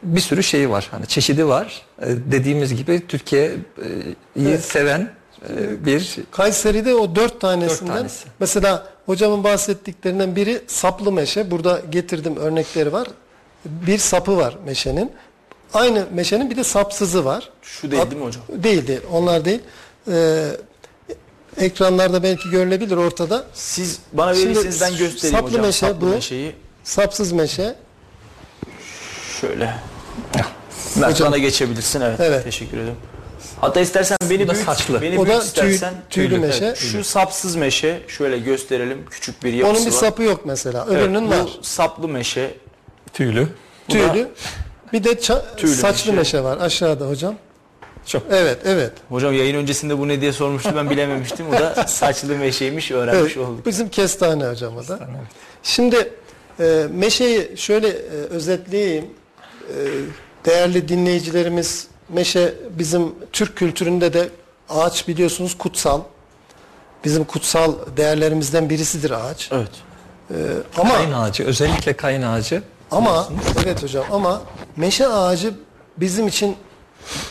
[0.03, 0.87] bir sürü şeyi var.
[0.91, 1.81] Hani çeşidi var.
[2.01, 5.11] E, dediğimiz gibi Türkiye'yi seven
[5.49, 8.25] e, bir Kayseri'de o dört tanesinden Dört tanesi.
[8.39, 11.51] mesela hocamın bahsettiklerinden biri saplı meşe.
[11.51, 13.07] Burada getirdim örnekleri var.
[13.65, 15.11] Bir sapı var meşenin.
[15.73, 17.49] Aynı meşenin bir de sapsızı var.
[17.61, 18.43] Şu değil değil mi hocam?
[18.49, 19.01] Değil değil.
[19.11, 19.59] Onlar değil.
[20.11, 20.47] Ee,
[21.57, 23.43] ekranlarda belki görülebilir ortada.
[23.53, 25.65] Siz bana Şimdi verirseniz ben göstereyim saplı hocam.
[25.65, 26.05] meşe saplı bu.
[26.05, 26.55] meşeyi.
[26.83, 27.75] Sapsız meşe.
[29.41, 29.73] Şöyle.
[30.95, 31.27] Mert Hocam.
[31.27, 32.19] bana geçebilirsin evet.
[32.19, 32.43] Evet.
[32.43, 32.95] Teşekkür ederim.
[33.61, 34.65] Hatta istersen beni büyüt.
[34.65, 35.01] saçlı.
[35.01, 35.93] Beni O büyüt da tüy- istersen.
[36.09, 36.65] tüylü meşe.
[36.65, 39.05] Evet, Şu sapsız meşe şöyle gösterelim.
[39.11, 39.99] Küçük bir yapısı Onun bir var.
[39.99, 40.85] sapı yok mesela.
[40.89, 41.49] Evet, Öbürünün bu var.
[41.61, 42.53] saplı meşe.
[43.13, 43.47] tüylü.
[43.89, 44.29] Bu da Tüylü.
[44.93, 46.37] Bir de ça- Tüylü saçlı meşe.
[46.37, 47.35] meşe var aşağıda hocam.
[48.07, 48.23] Çok.
[48.31, 48.91] Evet, evet.
[49.09, 51.45] Hocam yayın öncesinde bu ne diye sormuştu ben bilememiştim.
[51.49, 53.65] O da saçlı meşeymiş öğrenmiş Evet, olduk.
[53.65, 54.99] bizim kestane hocam o da.
[55.63, 56.11] Şimdi
[56.59, 59.05] e, meşeyi şöyle e, özetleyeyim.
[59.05, 59.75] E,
[60.45, 64.29] değerli dinleyicilerimiz meşe bizim Türk kültüründe de
[64.69, 66.01] ağaç biliyorsunuz kutsal.
[67.05, 69.49] Bizim kutsal değerlerimizden birisidir ağaç.
[69.51, 69.71] Evet.
[70.31, 70.35] E,
[70.77, 72.63] ama Kayın ağacı özellikle kayın ağacı.
[72.91, 73.29] ama
[73.65, 74.41] evet hocam ama
[74.77, 75.53] meşe ağacı
[75.97, 76.55] bizim için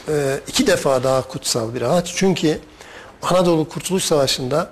[0.09, 2.13] e, iki defa daha kutsal bir ağaç.
[2.17, 2.59] Çünkü
[3.23, 4.71] Anadolu Kurtuluş Savaşı'nda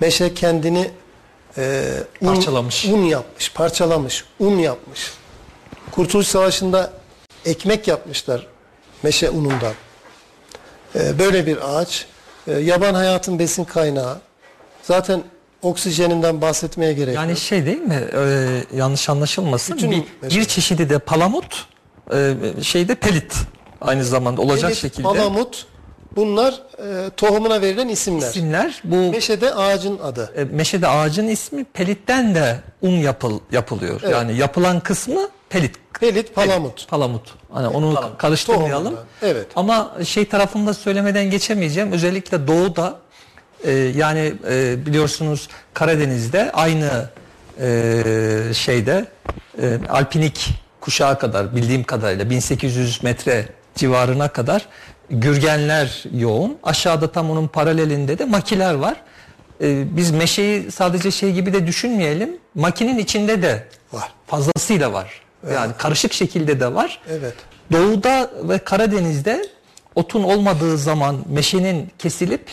[0.00, 0.90] meşe kendini
[1.58, 2.84] e, un, Parçalamış.
[2.86, 5.12] un yapmış, parçalamış, un yapmış.
[5.90, 6.92] Kurtuluş Savaşı'nda
[7.44, 8.46] ekmek yapmışlar
[9.02, 9.72] meşe unundan.
[10.94, 12.06] E, böyle bir ağaç.
[12.48, 14.18] E, yaban hayatın besin kaynağı.
[14.82, 15.22] Zaten
[15.62, 17.38] oksijeninden bahsetmeye gerek Yani yok.
[17.38, 18.04] şey değil mi?
[18.14, 19.76] Ee, yanlış anlaşılmasın.
[19.76, 21.66] Bütün bir, mesela- bir çeşidi de palamut,
[22.14, 23.34] e, şeyde pelit
[23.84, 25.66] aynı zamanda olacak Elit, şekilde palamut
[26.16, 28.28] bunlar e, tohumuna verilen isimler.
[28.28, 28.80] isimler.
[28.84, 30.32] Bu Meşede ağacın adı.
[30.36, 34.00] e, meşede ağacın ismi pelitten de un yapıl yapılıyor.
[34.04, 34.12] Evet.
[34.14, 35.76] Yani yapılan kısmı pelit.
[36.00, 36.88] Pelit, palamut.
[36.88, 37.34] Palamut.
[37.52, 38.18] Hani onu Palamut.
[38.18, 38.84] karıştırmayalım.
[38.84, 39.46] Tohumunda, evet.
[39.56, 41.92] Ama şey tarafında söylemeden geçemeyeceğim.
[41.92, 42.96] Özellikle doğuda
[43.64, 47.08] e, yani e, biliyorsunuz Karadeniz'de aynı
[47.60, 48.02] e,
[48.54, 49.06] şeyde
[49.62, 54.66] e, alpinik kuşağa kadar bildiğim kadarıyla 1800 metre civarına kadar
[55.10, 56.58] gürgenler yoğun.
[56.62, 58.96] Aşağıda tam onun paralelinde de makiler var.
[59.60, 62.36] E, biz meşeyi sadece şey gibi de düşünmeyelim.
[62.54, 64.12] Makinin içinde de Var.
[64.26, 65.20] fazlasıyla var.
[65.54, 67.00] Yani karışık şekilde de var.
[67.10, 67.34] Evet.
[67.72, 69.46] Doğuda ve Karadeniz'de
[69.94, 72.46] otun olmadığı zaman meşenin kesilip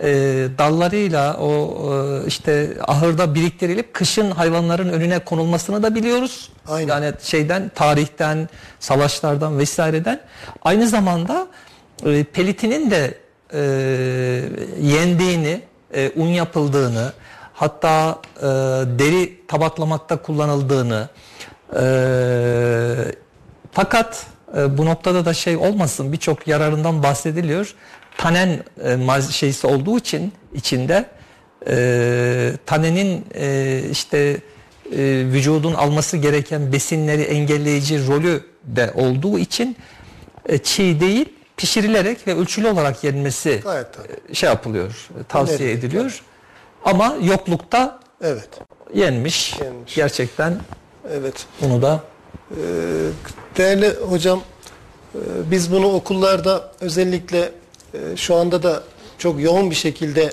[0.00, 0.08] e,
[0.58, 6.50] dallarıyla o e, işte ahırda biriktirilip kışın hayvanların önüne konulmasını da biliyoruz.
[6.68, 6.88] Aynen.
[6.88, 8.48] Yani şeyden tarihten,
[8.80, 10.20] savaşlardan vesaireden.
[10.62, 11.46] Aynı zamanda
[12.06, 13.14] e, pelitinin de
[13.52, 13.60] e,
[14.80, 15.60] yendiğini,
[15.94, 17.12] e, un yapıldığını,
[17.54, 18.42] hatta e,
[18.98, 21.08] deri tabaklamakta kullanıldığını,
[21.80, 21.84] e,
[23.72, 24.26] fakat
[24.56, 27.74] e, bu noktada da şey olmasın birçok yararından bahsediliyor.
[28.18, 31.04] Tanen e, şeysi olduğu için içinde
[31.68, 34.98] e, tanenin e, işte e,
[35.32, 39.76] vücudun alması gereken besinleri engelleyici rolü de olduğu için
[40.48, 44.08] e, çiğ değil pişirilerek ve ölçülü olarak yenmesi Gayet tabii.
[44.30, 46.22] e, şey yapılıyor, tavsiye Önerilir, ediliyor.
[46.84, 48.48] Ama yoklukta Evet.
[48.94, 49.60] yenmiş.
[49.60, 49.94] Yenmiş.
[49.94, 50.58] Gerçekten
[51.12, 51.46] Evet.
[51.60, 52.00] bunu da
[53.56, 54.40] Değerli hocam,
[55.14, 55.18] e,
[55.50, 57.52] biz bunu okullarda özellikle
[57.94, 58.82] e, şu anda da
[59.18, 60.32] çok yoğun bir şekilde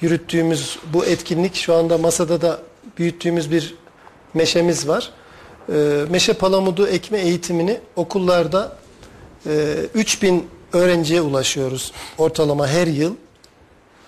[0.00, 2.60] yürüttüğümüz bu etkinlik şu anda masada da
[2.98, 3.74] büyüttüğümüz bir
[4.34, 5.10] meşemiz var.
[5.68, 8.76] E, Meşe palamudu ekme eğitimini okullarda
[9.46, 13.14] e, 3000 öğrenciye ulaşıyoruz ortalama her yıl.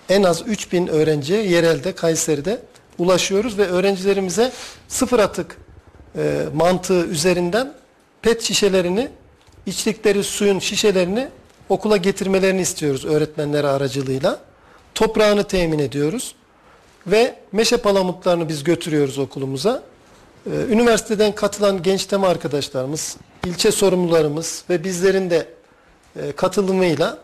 [0.09, 2.61] En az 3000 öğrenciye yerelde Kayseri'de
[2.97, 4.51] ulaşıyoruz ve öğrencilerimize
[4.87, 5.57] sıfır atık
[6.15, 7.73] e, mantığı üzerinden
[8.21, 9.09] pet şişelerini
[9.65, 11.27] içtikleri suyun şişelerini
[11.71, 14.39] okula getirmelerini istiyoruz öğretmenleri aracılığıyla.
[14.95, 16.35] Toprağını temin ediyoruz
[17.07, 19.83] ve meşe palamutlarını biz götürüyoruz okulumuza.
[20.45, 25.47] Ee, Üniversiteden katılan genç tema arkadaşlarımız, ilçe sorumlularımız ve bizlerin de
[26.15, 27.17] e, katılımıyla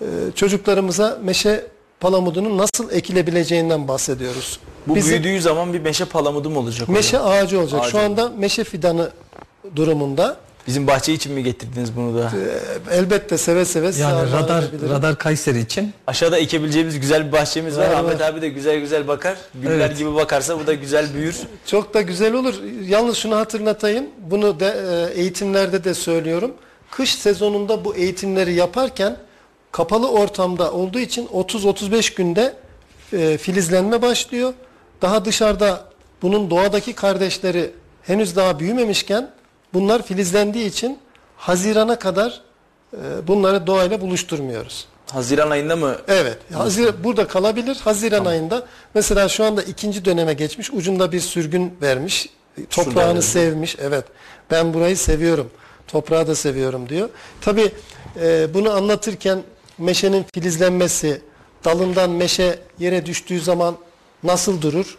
[0.00, 1.66] e, çocuklarımıza meşe
[2.00, 4.60] palamudunun nasıl ekilebileceğinden bahsediyoruz.
[4.86, 6.88] Bu Bizim- büyüdüğü zaman bir meşe palamudu mu olacak?
[6.88, 7.30] Meşe hocam?
[7.32, 7.80] ağacı olacak.
[7.80, 9.10] Ağacı Şu anda meşe fidanı
[9.76, 10.36] durumunda.
[10.66, 12.32] Bizim bahçe için mi getirdiniz bunu da?
[12.90, 14.90] Ee, Elbette seve seve yani radar edebilirim.
[14.90, 17.88] radar Kayseri için Aşağıda ekebileceğimiz güzel bir bahçemiz var.
[17.88, 19.36] Var, Ahmet abi de güzel güzel bakar.
[19.54, 19.98] Güller Evet.
[19.98, 21.36] gibi bakarsa bu da güzel büyür.
[21.66, 22.54] Çok da güzel olur.
[22.88, 24.06] Yalnız şunu hatırlatayım.
[24.30, 26.52] Bunu da e, eğitimlerde de söylüyorum.
[26.90, 29.16] Kış sezonunda bu eğitimleri yaparken
[29.72, 32.54] kapalı ortamda olduğu için 30-35 günde
[33.12, 34.52] e, filizlenme başlıyor.
[35.02, 35.84] Daha dışarıda
[36.22, 37.70] bunun doğadaki kardeşleri
[38.02, 39.30] henüz daha büyümemişken
[39.76, 40.98] bunlar filizlendiği için
[41.36, 42.40] Haziran'a kadar
[42.92, 44.86] e, bunları doğayla buluşturmuyoruz.
[45.12, 45.96] Haziran ayında mı?
[46.08, 46.38] Evet.
[46.54, 47.76] Hazir, burada kalabilir.
[47.84, 50.70] Haziran ayında mesela şu anda ikinci döneme geçmiş.
[50.70, 52.28] Ucunda bir sürgün vermiş.
[52.70, 53.76] Toprağını sevmiş.
[53.80, 54.04] Evet.
[54.50, 55.50] Ben burayı seviyorum.
[55.88, 57.08] Toprağı da seviyorum diyor.
[57.40, 57.72] Tabii
[58.20, 59.42] e, bunu anlatırken
[59.78, 61.20] meşenin filizlenmesi,
[61.64, 63.76] dalından meşe yere düştüğü zaman
[64.22, 64.98] nasıl durur?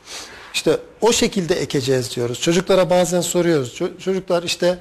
[0.57, 2.41] İşte o şekilde ekeceğiz diyoruz.
[2.41, 3.73] Çocuklara bazen soruyoruz.
[3.79, 4.77] Ço- Çocuklar işte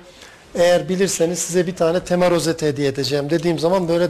[0.55, 4.09] eğer bilirseniz size bir tane tema rozeti hediye edeceğim dediğim zaman böyle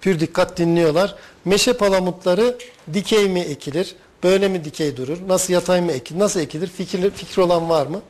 [0.00, 1.14] pür dikkat dinliyorlar.
[1.44, 2.58] Meşe palamutları
[2.94, 3.94] dikey mi ekilir?
[4.24, 5.18] Böyle mi dikey durur?
[5.28, 6.18] Nasıl yatay mı ekilir?
[6.18, 6.66] Nasıl ekilir?
[6.66, 8.00] Fikir, fikri olan var mı?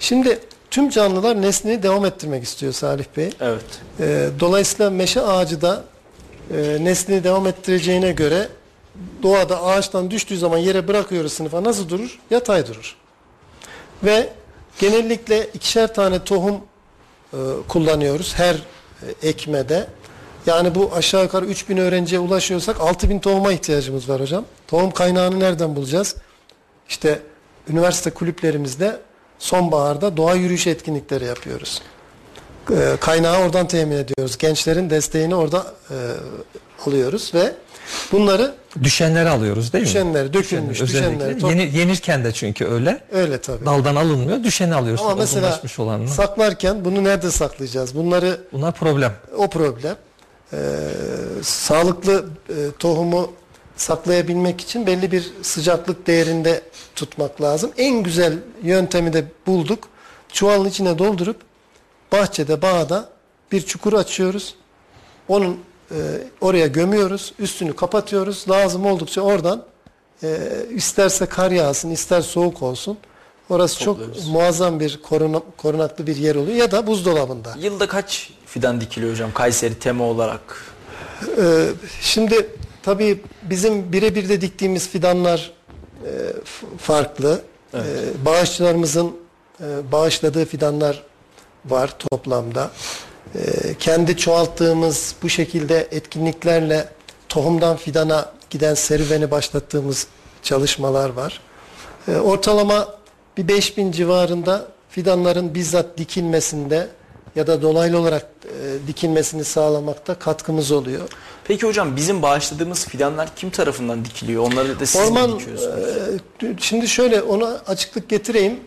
[0.00, 0.38] Şimdi
[0.70, 3.30] tüm canlılar nesneyi devam ettirmek istiyor Salih Bey.
[3.40, 3.64] Evet.
[4.00, 5.84] Ee, dolayısıyla meşe ağacı da
[6.56, 8.48] e, neslini devam ettireceğine göre
[9.22, 12.18] doğada ağaçtan düştüğü zaman yere bırakıyoruz sınıfa nasıl durur?
[12.30, 12.96] Yatay durur.
[14.04, 14.32] Ve
[14.80, 16.54] genellikle ikişer tane tohum
[17.32, 17.36] e,
[17.68, 19.86] kullanıyoruz her e, ekmede.
[20.46, 24.44] Yani bu aşağı yukarı 3000 öğrenciye ulaşıyorsak 6000 tohuma ihtiyacımız var hocam.
[24.66, 26.16] Tohum kaynağını nereden bulacağız?
[26.88, 27.22] İşte
[27.68, 29.00] üniversite kulüplerimizde
[29.38, 31.82] sonbaharda doğa yürüyüş etkinlikleri yapıyoruz.
[32.70, 34.38] E, kaynağı oradan temin ediyoruz.
[34.38, 35.96] Gençlerin desteğini orada e,
[36.86, 37.54] alıyoruz ve
[38.12, 39.88] bunları düşenleri alıyoruz değil mi?
[39.88, 43.00] Düşenleri, dökülmüş, düşenleri, Yeni- yenirken de çünkü öyle.
[43.12, 43.64] öyle tabii.
[43.66, 44.44] Daldan alınmıyor.
[44.44, 45.04] Düşeni alıyorsun.
[45.04, 46.08] Ama mesela olanını.
[46.08, 47.94] saklarken bunu nerede saklayacağız?
[47.94, 49.12] Bunları Bunlar problem.
[49.36, 49.96] o problem.
[50.52, 50.56] Ee,
[51.42, 53.32] sağlıklı e, tohumu
[53.76, 56.62] saklayabilmek için belli bir sıcaklık değerinde
[56.96, 57.70] tutmak lazım.
[57.78, 58.32] En güzel
[58.62, 59.88] yöntemi de bulduk.
[60.32, 61.36] Çuvalın içine doldurup
[62.12, 63.08] bahçede, bağda
[63.52, 64.54] bir çukur açıyoruz.
[65.28, 65.60] Onun
[65.90, 65.96] e,
[66.40, 67.32] oraya gömüyoruz.
[67.38, 68.44] Üstünü kapatıyoruz.
[68.50, 69.64] Lazım oldukça oradan
[70.22, 70.38] e,
[70.74, 72.98] isterse kar yağsın, ister soğuk olsun.
[73.50, 74.16] Orası Topluyoruz.
[74.24, 76.56] çok muazzam bir koruna, korunaklı bir yer oluyor.
[76.56, 77.54] Ya da buzdolabında.
[77.58, 80.40] Yılda kaç fidan dikiliyor hocam Kayseri tema olarak?
[81.38, 81.68] Ee,
[82.00, 82.46] şimdi
[82.82, 85.52] tabii bizim birebir de diktiğimiz fidanlar
[86.04, 86.10] e,
[86.78, 87.40] farklı.
[87.74, 87.86] Evet.
[87.86, 89.16] Ee, bağışçılarımızın
[89.60, 91.02] e, bağışladığı fidanlar
[91.64, 92.70] var toplamda.
[93.34, 96.88] Ee, kendi çoğalttığımız bu şekilde etkinliklerle
[97.28, 100.06] tohumdan fidana giden serüveni başlattığımız
[100.42, 101.40] çalışmalar var.
[102.08, 102.88] Ee, ortalama
[103.36, 106.88] bir 5000 civarında fidanların bizzat dikilmesinde
[107.36, 111.08] ya da dolaylı olarak e, dikilmesini sağlamakta katkımız oluyor.
[111.44, 114.42] Peki hocam bizim bağışladığımız fidanlar kim tarafından dikiliyor?
[114.42, 115.76] Onları da siz Orman mi dikiyorsunuz?
[116.42, 118.60] e, şimdi şöyle ona açıklık getireyim.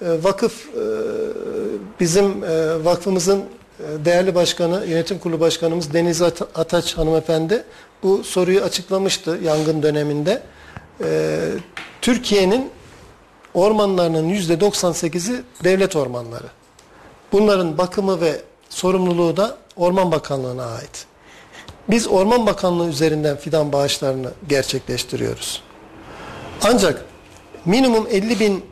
[0.00, 0.84] E, vakıf e,
[2.00, 3.44] bizim e, vakfımızın
[4.04, 7.64] değerli başkanı, yönetim kurulu başkanımız Deniz At- Ataç hanımefendi
[8.02, 10.42] bu soruyu açıklamıştı yangın döneminde.
[11.04, 11.40] E,
[12.00, 12.70] Türkiye'nin
[13.54, 16.46] ormanlarının yüzde 98'i devlet ormanları.
[17.32, 21.06] Bunların bakımı ve sorumluluğu da Orman Bakanlığı'na ait.
[21.88, 25.62] Biz Orman Bakanlığı üzerinden fidan bağışlarını gerçekleştiriyoruz.
[26.62, 27.04] Ancak
[27.64, 28.64] minimum 50 bin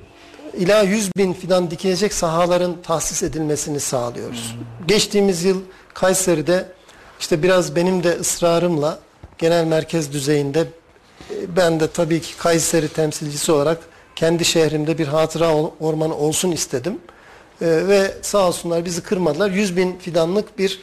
[0.59, 4.57] ila 100 bin fidan dikilecek sahaların tahsis edilmesini sağlıyoruz.
[4.89, 5.61] Geçtiğimiz yıl
[5.95, 6.67] Kayseri'de
[7.21, 8.99] işte biraz benim de ısrarımla
[9.39, 10.67] genel merkez düzeyinde
[11.57, 13.79] ben de tabii ki Kayseri temsilcisi olarak
[14.17, 16.99] kendi şehrimde bir hatıra ormanı olsun istedim.
[17.63, 19.51] E, ve sağ olsunlar bizi kırmadılar.
[19.51, 20.81] 100 bin fidanlık bir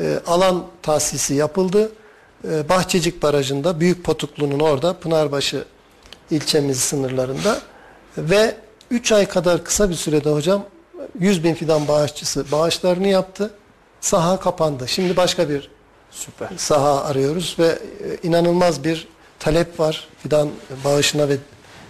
[0.00, 1.92] e, alan tahsisi yapıldı.
[2.48, 5.64] E, Bahçecik Barajı'nda Büyük Potuklu'nun orada Pınarbaşı
[6.30, 7.60] ilçemiz sınırlarında
[8.18, 8.54] ve
[8.90, 10.64] 3 ay kadar kısa bir sürede hocam
[11.18, 13.50] 100 bin fidan bağışçısı bağışlarını yaptı.
[14.00, 14.88] Saha kapandı.
[14.88, 15.70] Şimdi başka bir
[16.10, 16.48] Süper.
[16.56, 17.78] saha arıyoruz ve e,
[18.28, 19.08] inanılmaz bir
[19.38, 20.48] talep var fidan
[20.84, 21.36] bağışına ve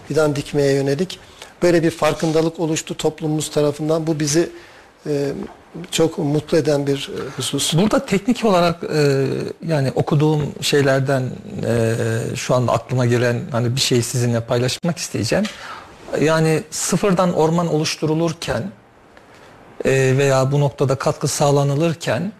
[0.07, 1.19] fidan dikmeye yönelik.
[1.63, 4.07] Böyle bir farkındalık oluştu toplumumuz tarafından.
[4.07, 4.49] Bu bizi
[5.05, 5.31] e,
[5.91, 7.73] çok mutlu eden bir e, husus.
[7.73, 9.25] Burada teknik olarak e,
[9.67, 11.23] yani okuduğum şeylerden
[11.65, 11.95] e,
[12.35, 15.45] şu anda aklıma gelen hani bir şeyi sizinle paylaşmak isteyeceğim.
[16.21, 18.63] Yani sıfırdan orman oluşturulurken
[19.85, 22.31] e, veya bu noktada katkı sağlanılırken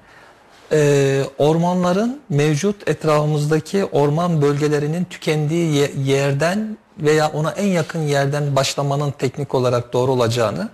[0.72, 9.11] e, ormanların mevcut etrafımızdaki orman bölgelerinin tükendiği ye- yerden veya ona en yakın yerden başlamanın
[9.11, 10.70] teknik olarak doğru olacağını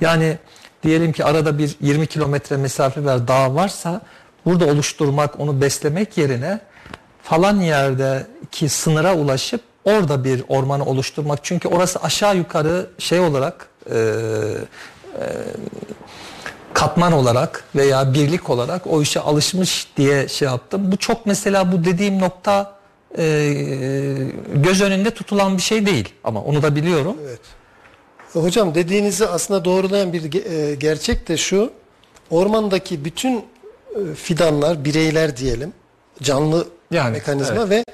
[0.00, 0.38] yani
[0.82, 4.00] diyelim ki arada bir 20 kilometre mesafe var dağ varsa
[4.44, 6.60] burada oluşturmak onu beslemek yerine
[7.22, 13.96] falan yerdeki sınıra ulaşıp orada bir ormanı oluşturmak çünkü orası aşağı yukarı şey olarak e,
[16.74, 20.92] katman olarak veya birlik olarak o işe alışmış diye şey yaptım.
[20.92, 22.72] Bu çok mesela bu dediğim nokta
[23.18, 23.24] e,
[24.54, 27.16] göz önünde tutulan bir şey değil ama onu da biliyorum.
[27.26, 27.40] Evet.
[28.32, 31.70] Hocam dediğinizi aslında doğrulayan bir e, gerçek de şu.
[32.30, 35.72] Ormandaki bütün e, fidanlar, bireyler diyelim,
[36.22, 37.84] canlı Yani, mekanizma ve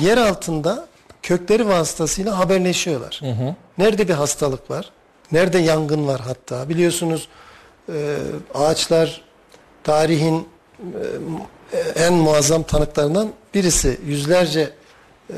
[0.00, 0.86] yer altında
[1.24, 3.20] kökleri vasıtasıyla haberleşiyorlar.
[3.78, 4.90] Nerede bir hastalık var?
[5.32, 6.68] Nerede yangın var hatta?
[6.68, 7.28] Biliyorsunuz
[7.88, 8.16] e,
[8.54, 9.22] ağaçlar
[9.84, 10.48] tarihin
[11.72, 14.00] e, en muazzam tanıklarından birisi.
[14.06, 14.70] Yüzlerce
[15.30, 15.36] e,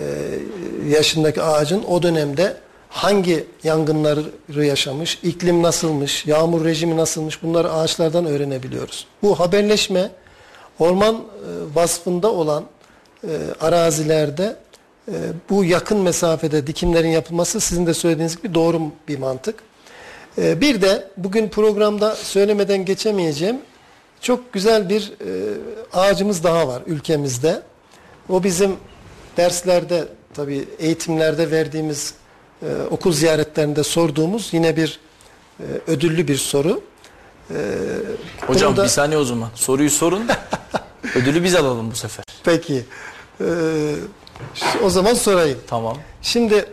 [0.89, 2.57] yaşındaki ağacın o dönemde
[2.89, 9.07] hangi yangınları yaşamış, iklim nasılmış, yağmur rejimi nasılmış bunları ağaçlardan öğrenebiliyoruz.
[9.23, 10.11] Bu haberleşme
[10.79, 11.21] orman e,
[11.75, 12.65] vasfında olan
[13.25, 13.29] e,
[13.61, 14.57] arazilerde
[15.09, 15.13] e,
[15.51, 19.55] bu yakın mesafede dikimlerin yapılması sizin de söylediğiniz gibi doğru bir mantık.
[20.39, 23.57] E, bir de bugün programda söylemeden geçemeyeceğim
[24.21, 25.55] çok güzel bir e,
[25.93, 27.63] ağacımız daha var ülkemizde.
[28.29, 28.77] O bizim
[29.37, 30.05] derslerde
[30.35, 32.15] tabii eğitimlerde verdiğimiz
[32.63, 35.01] e, okul ziyaretlerinde sorduğumuz yine bir
[35.61, 36.81] e, ödüllü bir soru.
[37.51, 37.55] E,
[38.47, 39.49] Hocam da- bir saniye o zaman.
[39.55, 40.23] Soruyu sorun.
[41.15, 42.25] Ödülü biz alalım bu sefer.
[42.45, 42.85] Peki.
[43.39, 43.45] Ş-
[44.83, 45.59] o zaman sorayım.
[45.67, 45.97] Tamam.
[46.23, 46.65] Şimdi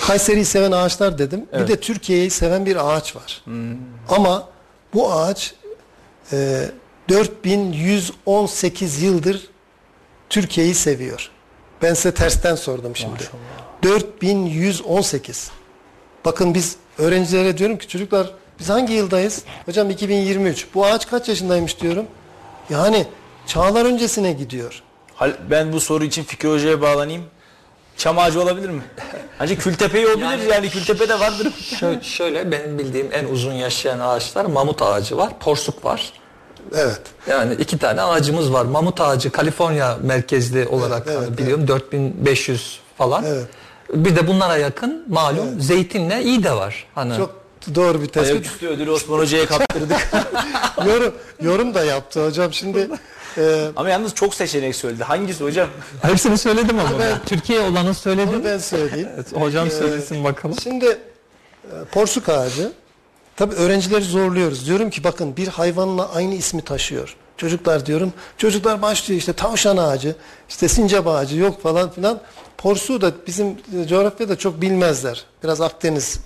[0.00, 1.46] Kayseri'yi seven ağaçlar dedim.
[1.52, 1.68] Evet.
[1.68, 3.44] Bir de Türkiye'yi seven bir ağaç var.
[4.08, 4.48] Ama
[4.94, 5.54] bu ağaç
[6.32, 6.64] e,
[7.08, 9.48] 4118 yıldır
[10.30, 11.30] Türkiye'yi seviyor.
[11.82, 13.22] Ben size tersten sordum şimdi.
[13.82, 15.50] 4118.
[16.24, 19.44] Bakın biz öğrencilere diyorum ki çocuklar biz hangi yıldayız?
[19.66, 20.66] Hocam 2023.
[20.74, 22.06] Bu ağaç kaç yaşındaymış diyorum.
[22.70, 23.06] Yani
[23.46, 24.82] çağlar öncesine gidiyor.
[25.16, 27.22] Hal- Ben bu soru için Fikri Hoca'ya bağlanayım.
[27.96, 28.82] Çam ağacı olabilir mi?
[29.40, 31.52] Ancak Kültepe olabilir yani, Kültepe'de vardır.
[31.80, 36.12] Şöyle, şöyle benim bildiğim en uzun yaşayan ağaçlar mamut ağacı var, porsuk var.
[36.74, 37.00] Evet.
[37.30, 38.64] Yani iki tane ağacımız var.
[38.64, 43.24] Mamut ağacı Kaliforniya merkezli olarak evet, hani biliyorum 4500 falan.
[43.24, 43.46] Evet.
[43.94, 46.86] Bir de bunlara yakın malum zeytinle iyi de var.
[46.94, 47.34] Hani Çok
[47.74, 48.32] doğru bir tespit.
[48.32, 50.10] Ayaküstü ödülü Osman Hoca'ya kaptırdık.
[50.86, 52.52] yorum, yorum da yaptı hocam.
[52.52, 52.88] Şimdi
[53.38, 55.04] e, Ama yalnız çok seçenek söyledi.
[55.04, 55.68] Hangisi hocam?
[56.02, 56.90] hepsini söyledim ama.
[57.26, 58.34] Türkiye olanı söyledim.
[58.34, 59.08] onu ben söyleyeyim.
[59.14, 60.56] Evet, hocam söylesin bakalım.
[60.62, 60.86] Şimdi
[61.64, 62.72] e, porsuk ağacı
[63.36, 64.66] tabii öğrencileri zorluyoruz.
[64.66, 67.16] Diyorum ki bakın bir hayvanla aynı ismi taşıyor.
[67.36, 68.12] Çocuklar diyorum.
[68.38, 70.14] Çocuklar başlıyor işte tavşan ağacı,
[70.48, 72.20] işte sincap ağacı yok falan filan.
[72.58, 75.24] Porsuğu da bizim e, coğrafyada çok bilmezler.
[75.44, 76.16] Biraz Akdeniz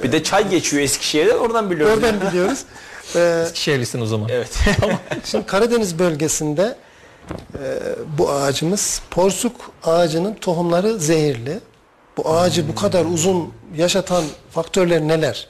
[0.00, 1.94] e, Bir de çay geçiyor Eskişehir'den oradan biliyorum.
[1.96, 2.58] oradan biliyoruz.
[3.16, 4.28] E, Şehirlisin o zaman.
[4.32, 4.58] Evet.
[5.24, 6.76] Şimdi Karadeniz bölgesinde
[7.54, 7.78] e,
[8.18, 9.52] bu ağacımız porsuk
[9.84, 11.60] ağacının tohumları zehirli.
[12.16, 15.48] Bu ağacı bu kadar uzun yaşatan faktörler neler?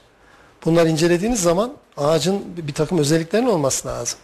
[0.64, 4.18] Bunları incelediğiniz zaman ağacın bir takım özelliklerinin olması lazım.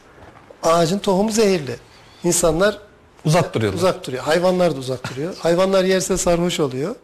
[0.63, 1.77] Ağacın tohumu zehirli.
[2.25, 2.79] İnsanlar
[3.25, 3.79] Uzak duruyorlar.
[3.79, 4.23] uzak duruyor.
[4.25, 5.37] Hayvanlar da uzak duruyor.
[5.39, 6.95] Hayvanlar yerse sarhoş oluyor.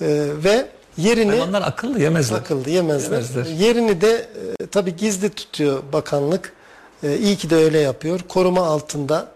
[0.00, 0.06] E,
[0.44, 0.66] ve
[0.96, 2.38] yerini Hayvanlar akıllı yemezler.
[2.38, 3.12] akıllı yemezler.
[3.12, 3.44] Yemezler.
[3.44, 4.28] Yerini de
[4.60, 6.52] e, tabii gizli tutuyor bakanlık.
[7.02, 8.20] E, iyi ki de öyle yapıyor.
[8.28, 9.28] Koruma altında.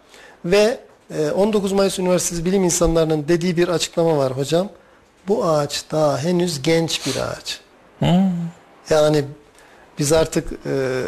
[0.44, 0.80] Ve
[1.18, 4.68] e, 19 Mayıs Üniversitesi bilim insanlarının dediği bir açıklama var hocam.
[5.28, 7.60] Bu ağaç daha henüz genç bir ağaç.
[8.90, 9.24] Yani
[9.98, 11.02] biz artık e,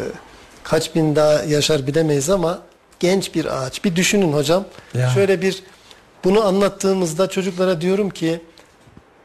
[0.63, 2.59] kaç bin daha yaşar bilemeyiz ama
[2.99, 3.85] genç bir ağaç.
[3.85, 4.65] Bir düşünün hocam.
[4.93, 5.09] Ya.
[5.09, 5.63] Şöyle bir
[6.23, 8.41] bunu anlattığımızda çocuklara diyorum ki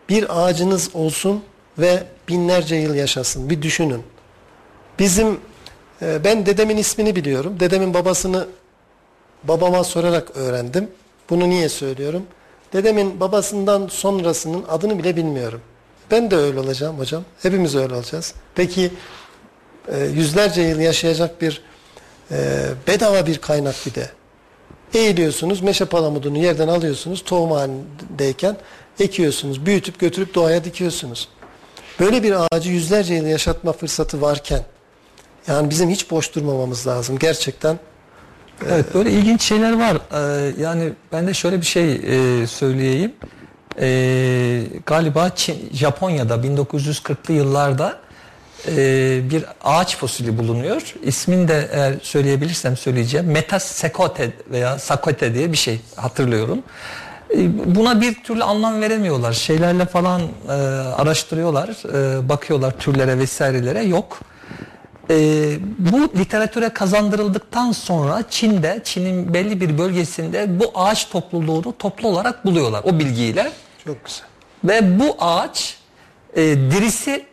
[0.09, 1.45] bir ağacınız olsun
[1.79, 3.51] ve binlerce yıl yaşasın.
[3.51, 4.03] Bir düşünün.
[4.99, 5.41] Bizim
[6.03, 7.61] e, ben dedemin ismini biliyorum.
[7.61, 8.47] Dedemin babasını
[9.45, 10.91] babama sorarak öğrendim.
[11.31, 12.27] Bunu niye söylüyorum?
[12.73, 15.61] Dedemin babasından sonrasının adını bile bilmiyorum.
[16.11, 17.23] Ben de öyle olacağım hocam.
[17.43, 18.35] Hepimiz öyle olacağız.
[18.55, 18.91] Peki
[19.89, 21.63] e, yüzlerce yıl yaşayacak bir
[22.31, 22.37] e,
[22.87, 24.11] bedava bir kaynak bir de.
[24.95, 28.57] Eğiliyorsunuz, meşe palamudunu yerden alıyorsunuz, tohum halindeyken
[29.01, 31.29] ekiyorsunuz, büyütüp götürüp doğaya dikiyorsunuz.
[32.01, 34.63] Böyle bir ağacı yüzlerce yıl yaşatma fırsatı varken,
[35.47, 37.79] yani bizim hiç boş durmamamız lazım gerçekten.
[38.71, 39.97] Evet böyle ilginç şeyler var.
[39.97, 43.13] Ee, yani ben de şöyle bir şey e, söyleyeyim.
[43.81, 45.31] Ee, galiba
[45.73, 47.99] Japonya'da 1940'lı yıllarda
[48.69, 50.95] e, bir ağaç fosili bulunuyor.
[51.03, 53.27] İsmini de eğer söyleyebilirsem söyleyeceğim.
[53.27, 56.63] Metasekote veya sakote diye bir şey hatırlıyorum.
[57.37, 59.33] E, Buna bir türlü anlam veremiyorlar.
[59.33, 60.53] Şeylerle falan e,
[60.97, 64.21] araştırıyorlar, e, bakıyorlar türlere vesairelere yok.
[65.11, 65.17] E,
[65.79, 72.83] bu literatüre kazandırıldıktan sonra Çin'de, Çin'in belli bir bölgesinde bu ağaç topluluğunu toplu olarak buluyorlar
[72.85, 73.53] o bilgiyle.
[73.85, 74.27] Çok güzel.
[74.65, 75.77] Ve bu ağaç
[76.37, 77.27] e, dirisi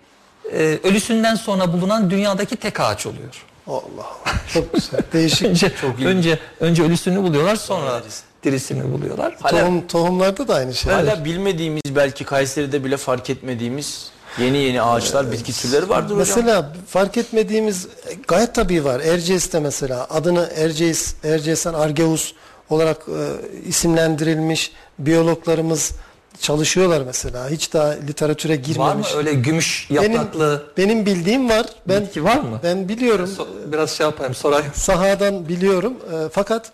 [0.51, 3.45] e, ölüsünden sonra bulunan dünyadaki tek ağaç oluyor.
[3.67, 4.33] Allah Allah.
[4.53, 5.01] Çok güzel.
[5.13, 5.47] Değişik.
[5.47, 6.07] Önce, iyi.
[6.07, 8.30] önce, önce ölüsünü buluyorlar sonra Sonra.
[8.43, 9.35] Dirisini buluyorlar.
[9.41, 10.93] Hala, Tohum, tohumlarda da aynı şey.
[10.93, 16.17] hala bilmediğimiz belki Kayseri'de bile fark etmediğimiz yeni yeni ağaçlar, bitki türleri vardır hocam.
[16.37, 17.87] Mesela fark etmediğimiz
[18.27, 18.99] gayet tabii var.
[18.99, 22.33] Erciyes'te mesela adını Erciyes, Erciyes'ten Argeus
[22.69, 25.91] olarak e, isimlendirilmiş biyologlarımız
[26.39, 27.49] çalışıyorlar mesela.
[27.49, 29.15] Hiç daha literatüre Var mı girmemiş.
[29.15, 31.65] öyle gümüş benim, yapraklı benim bildiğim var.
[31.87, 32.59] Ben bitki var mı?
[32.63, 33.29] ben biliyorum.
[33.37, 34.71] So- biraz şey yapayım sorayım.
[34.73, 35.93] Sahadan biliyorum.
[36.13, 36.71] E, fakat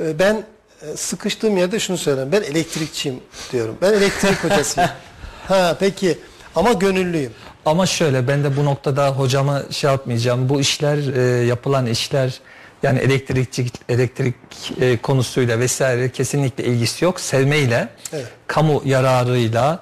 [0.00, 0.42] e, ben
[0.96, 2.32] sıkıştığım yerde şunu söyleyeyim.
[2.32, 3.20] Ben elektrikçiyim
[3.52, 3.76] diyorum.
[3.82, 4.90] Ben elektrik hocasıyım.
[5.48, 6.18] ha peki
[6.56, 7.32] ama gönüllüyüm.
[7.66, 10.48] Ama şöyle ben de bu noktada hocama şey yapmayacağım.
[10.48, 12.40] Bu işler e, yapılan işler
[12.82, 14.34] yani elektrikçi elektrik
[14.80, 17.20] e, konusuyla vesaire kesinlikle ilgisi yok.
[17.20, 18.26] Sevmeyle, Evet.
[18.46, 19.80] kamu yararıyla,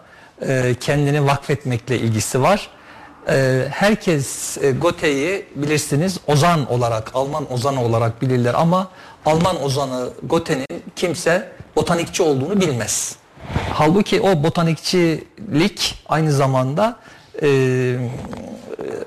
[0.49, 2.68] e, kendini vakfetmekle ilgisi var.
[3.28, 8.90] E, herkes e, Goethe'yi bilirsiniz Ozan olarak, Alman Ozanı olarak bilirler ama
[9.27, 13.16] Alman Ozanı Goethe'nin kimse botanikçi olduğunu bilmez.
[13.73, 16.97] Halbuki o botanikçilik aynı zamanda
[17.43, 17.49] e,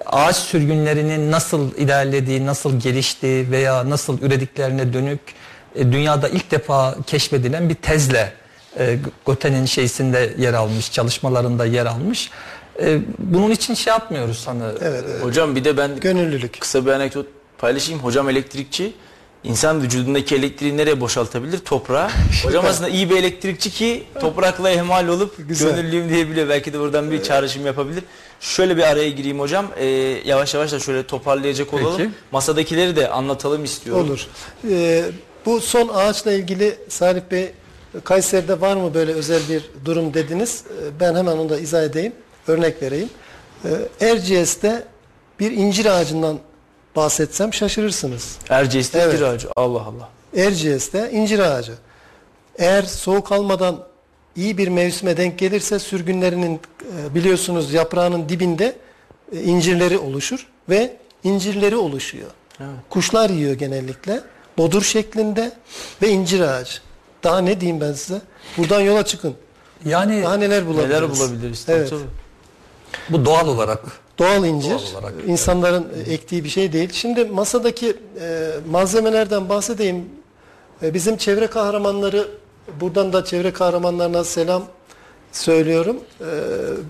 [0.05, 5.19] ağaç sürgünlerinin nasıl ilerlediği, nasıl geliştiği veya nasıl ürediklerine dönük
[5.75, 8.33] e, dünyada ilk defa keşfedilen bir tezle
[8.79, 12.31] e, Goethe'nin şeysinde yer almış, çalışmalarında yer almış.
[12.81, 14.63] E, bunun için şey yapmıyoruz hani.
[14.81, 15.23] Evet, evet.
[15.23, 16.61] Hocam bir de ben Gönüllülük.
[16.61, 17.25] kısa bir anekdot
[17.57, 18.01] paylaşayım.
[18.03, 18.93] Hocam elektrikçi.
[19.43, 21.59] İnsan vücudundaki elektriği nereye boşaltabilir?
[21.59, 22.11] Toprağa.
[22.43, 25.75] Hocam aslında iyi bir elektrikçi ki toprakla ehmal olup Güzel.
[25.75, 26.49] gönüllüyüm diyebiliyor.
[26.49, 28.03] Belki de buradan bir çağrışım yapabilir.
[28.39, 29.65] Şöyle bir araya gireyim hocam.
[29.77, 29.85] Ee,
[30.25, 31.97] yavaş yavaş da şöyle toparlayacak olalım.
[31.97, 32.09] Peki.
[32.31, 34.05] Masadakileri de anlatalım istiyorum.
[34.07, 34.27] Olur.
[34.69, 35.03] Ee,
[35.45, 37.51] bu son ağaçla ilgili Salih Bey
[38.03, 40.63] Kayseri'de var mı böyle özel bir durum dediniz.
[40.69, 42.13] E, Ben hemen onu da izah edeyim.
[42.47, 43.09] Örnek vereyim.
[43.65, 43.69] E,
[44.07, 44.83] Erciyes'te
[45.39, 46.39] bir incir ağacından
[46.95, 48.37] bahsetsem şaşırırsınız.
[48.49, 49.13] Erciyes'te Evet.
[49.13, 49.47] incir ağacı.
[49.55, 50.09] Allah Allah.
[50.45, 51.73] Erciyes'te incir ağacı.
[52.57, 53.83] Eğer soğuk almadan
[54.35, 56.59] iyi bir mevsime denk gelirse sürgünlerinin
[56.99, 58.75] e, biliyorsunuz yaprağının dibinde
[59.35, 62.29] e, incirleri oluşur ve incirleri oluşuyor.
[62.89, 64.21] Kuşlar yiyor genellikle.
[64.57, 65.51] Bodur şeklinde
[66.01, 66.79] ve incir ağacı.
[67.23, 68.21] Daha ne diyeyim ben size?
[68.57, 69.35] Buradan yola çıkın.
[69.85, 70.89] Yani Daha neler bulabiliriz?
[70.89, 71.65] Neler bulabiliriz?
[71.67, 71.89] Evet.
[71.89, 72.01] tabii.
[73.09, 73.83] bu doğal olarak
[74.21, 76.89] Doğal incir Doğal olarak, insanların e, ektiği bir şey değil.
[76.93, 80.05] Şimdi masadaki e, malzemelerden bahsedeyim.
[80.83, 82.27] E, bizim çevre kahramanları
[82.79, 84.63] buradan da çevre kahramanlarına selam
[85.31, 85.99] söylüyorum.
[86.19, 86.25] E,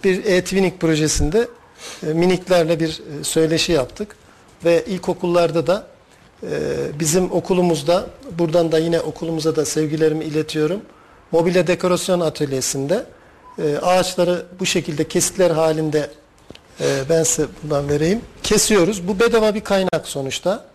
[0.03, 1.47] bir e-twinning projesinde
[2.07, 4.15] e, miniklerle bir e, söyleşi yaptık
[4.65, 5.87] ve ilkokullarda da
[6.43, 6.49] e,
[6.99, 8.05] bizim okulumuzda
[8.39, 10.81] buradan da yine okulumuza da sevgilerimi iletiyorum.
[11.31, 13.05] Mobilya dekorasyon atölyesinde
[13.63, 16.09] e, ağaçları bu şekilde kesitler halinde
[16.79, 18.21] ee, ben size bundan vereyim.
[18.43, 19.07] Kesiyoruz.
[19.07, 20.65] Bu bedava bir kaynak sonuçta.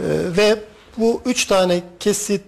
[0.00, 0.02] Ee,
[0.36, 0.56] ve
[0.96, 2.42] bu üç tane kesit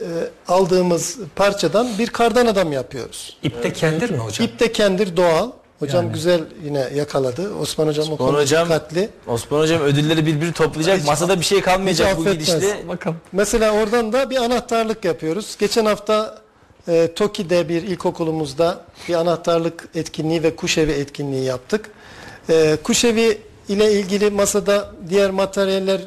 [0.00, 0.06] e,
[0.48, 3.36] aldığımız parçadan bir kardan adam yapıyoruz.
[3.42, 4.46] ipte kendir mi hocam?
[4.46, 5.50] İp de kendir doğal.
[5.78, 6.12] Hocam Yani.
[6.14, 7.54] güzel yine yakaladı.
[7.54, 9.08] Osman hocam o Osman konuda hocam dikkatli.
[9.26, 10.98] Osman hocam ödülleri birbiri toplayacak.
[10.98, 12.88] Hiç- Masada bir şey kalmayacak bu gidişte.
[12.88, 13.16] Bakalım.
[13.32, 15.56] Mesela oradan da bir anahtarlık yapıyoruz.
[15.58, 16.38] Geçen hafta
[16.88, 21.90] e, Toki'de bir ilkokulumuzda bir anahtarlık etkinliği ve kuşevi etkinliği yaptık.
[22.50, 26.04] E, kuşevi ile ilgili masada diğer materyaller e,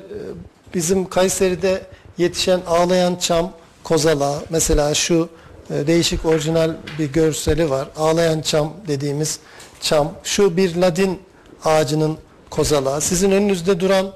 [0.74, 1.82] bizim Kayseri'de
[2.18, 3.52] yetişen ağlayan çam
[3.84, 4.44] kozalağı.
[4.50, 5.30] Mesela şu
[5.70, 7.88] e, değişik orijinal bir görseli var.
[7.98, 9.40] Ağlayan çam dediğimiz
[9.82, 10.14] çam.
[10.24, 11.20] Şu bir ladin
[11.66, 12.18] ağacının
[12.50, 13.02] kozalağı.
[13.02, 14.14] Sizin önünüzde duran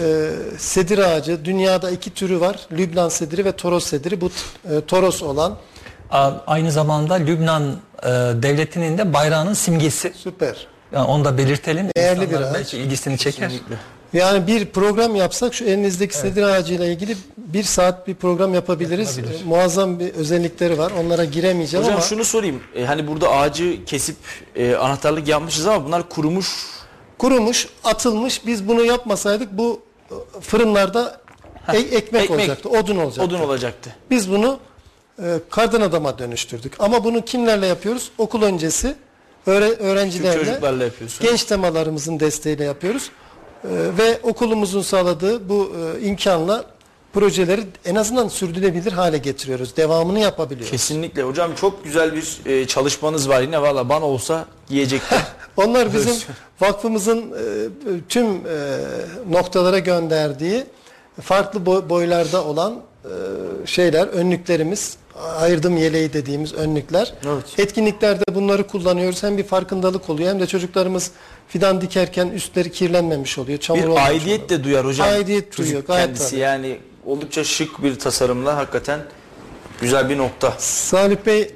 [0.00, 1.44] e, sedir ağacı.
[1.44, 2.66] Dünyada iki türü var.
[2.72, 4.20] Lübnan sediri ve Toros sediri.
[4.20, 4.30] Bu
[4.70, 5.58] e, Toros olan
[6.46, 7.62] Aynı zamanda Lübnan
[8.02, 8.06] e,
[8.42, 10.12] devletinin de bayrağının simgesi.
[10.16, 10.66] süper.
[10.92, 11.88] Yani onu da belirtelim.
[11.96, 12.54] Değerli İnsanlar bir ağaç.
[12.54, 13.52] Belki ilgisini çeker.
[14.12, 19.16] Yani bir program yapsak şu elinizdeki sedir ağacıyla ilgili bir saat bir program yapabiliriz.
[19.16, 19.44] Yapılabilir.
[19.44, 20.92] E, muazzam bir özellikleri var.
[21.00, 22.62] Onlara giremeyeceğim Hocam ama şunu sorayım.
[22.74, 24.16] E, hani burada ağacı kesip
[24.56, 26.66] e, anahtarlık yapmışız ama bunlar kurumuş.
[27.18, 28.46] kurumuş, atılmış.
[28.46, 31.20] Biz bunu yapmasaydık bu e, fırınlarda
[31.72, 32.30] e- ekmek, ekmek.
[32.30, 33.22] olacaktı, odun olacaktı.
[33.22, 33.96] Odun olacaktı.
[34.10, 34.58] Biz bunu
[35.22, 36.72] e, kardan adama dönüştürdük.
[36.78, 38.10] Ama bunu kimlerle yapıyoruz?
[38.18, 38.94] Okul öncesi
[39.46, 40.34] öğre- öğrencilerle,
[41.22, 43.10] genç temalarımızın desteğiyle yapıyoruz.
[43.64, 46.64] E, ve okulumuzun sağladığı bu e, imkanla
[47.12, 49.76] projeleri en azından sürdürülebilir hale getiriyoruz.
[49.76, 50.70] Devamını yapabiliyoruz.
[50.70, 55.18] Kesinlikle hocam çok güzel bir e, çalışmanız var yine valla bana olsa yiyecektim.
[55.56, 56.14] Onlar bizim
[56.60, 57.44] vakfımızın e,
[58.08, 58.78] tüm e,
[59.30, 60.64] noktalara gönderdiği
[61.22, 62.80] farklı boy- boylarda olan
[63.66, 64.96] şeyler, önlüklerimiz,
[65.36, 67.14] ayırdım yeleği dediğimiz önlükler.
[67.26, 67.58] Evet.
[67.58, 69.22] Etkinliklerde bunları kullanıyoruz.
[69.22, 71.10] Hem bir farkındalık oluyor hem de çocuklarımız
[71.48, 73.58] fidan dikerken üstleri kirlenmemiş oluyor.
[73.58, 74.60] Çamur bir aidiyet oluyor.
[74.60, 75.08] de duyar hocam.
[75.08, 76.40] Aidiyet Çocuk duyuyor, gayet kendisi tabii.
[76.40, 79.00] yani oldukça şık bir tasarımla hakikaten
[79.80, 80.54] güzel bir nokta.
[80.58, 81.50] Salih Bey e,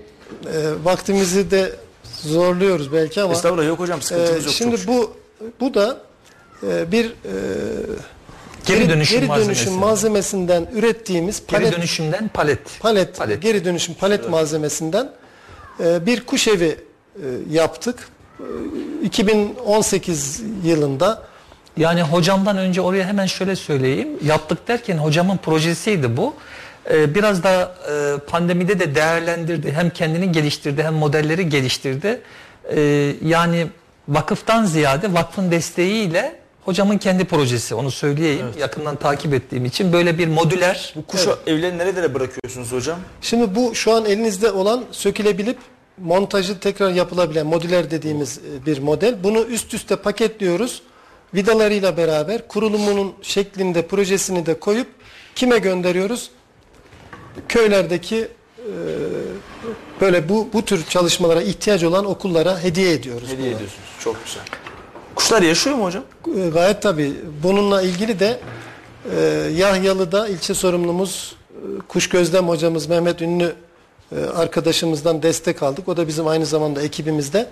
[0.84, 1.72] vaktimizi de
[2.22, 4.54] zorluyoruz belki ama Estağfurullah yok hocam sıkıntımız e, yok.
[4.54, 5.16] şimdi bu
[5.60, 6.00] bu da
[6.62, 7.12] e, bir e,
[8.68, 9.60] Geri dönüşüm geri malzemesi.
[9.60, 12.80] dönüşüm malzemesinden ürettiğimiz Geri palet dönüşümden palet.
[12.80, 13.42] palet, Palet.
[13.42, 15.08] geri dönüşüm palet malzemesinden
[15.84, 16.64] e, bir kuş evi
[17.16, 18.08] e, yaptık.
[18.40, 18.44] E,
[19.04, 21.22] 2018 yılında
[21.76, 24.08] Yani hocamdan önce oraya hemen şöyle söyleyeyim.
[24.24, 26.34] Yaptık derken hocamın projesiydi bu.
[26.90, 29.72] Ee, biraz da e, pandemide de değerlendirdi.
[29.72, 32.20] Hem kendini geliştirdi hem modelleri geliştirdi.
[32.74, 33.66] Ee, yani
[34.08, 36.34] vakıftan ziyade vakfın desteğiyle
[36.64, 38.46] hocamın kendi projesi onu söyleyeyim.
[38.58, 42.98] Yakından takip ettiğim için böyle bir modüler bu kuş evlerini nerelere bırakıyorsunuz hocam?
[43.22, 45.58] Şimdi bu şu an elinizde olan sökülebilip
[45.98, 49.24] montajı tekrar yapılabilen modüler dediğimiz e, bir model.
[49.24, 50.82] Bunu üst üste paketliyoruz.
[51.34, 54.86] Vidalarıyla beraber kurulumunun şeklinde projesini de koyup
[55.34, 56.30] kime gönderiyoruz?
[57.48, 58.16] Köylerdeki
[58.58, 58.72] e,
[60.00, 63.28] böyle bu bu tür çalışmalara ihtiyaç olan okullara hediye ediyoruz.
[63.28, 63.56] Hediye bunu.
[63.56, 63.88] ediyorsunuz.
[64.00, 64.42] Çok güzel.
[65.18, 66.04] Kuşlar yaşıyor mu hocam?
[66.36, 67.12] E, Gayet tabii.
[67.42, 68.40] Bununla ilgili de
[69.16, 69.20] e,
[69.56, 73.54] Yahyalı'da ilçe sorumlumuz e, kuş gözlem hocamız Mehmet Ünlü
[74.12, 75.88] e, arkadaşımızdan destek aldık.
[75.88, 77.46] O da bizim aynı zamanda ekibimizde.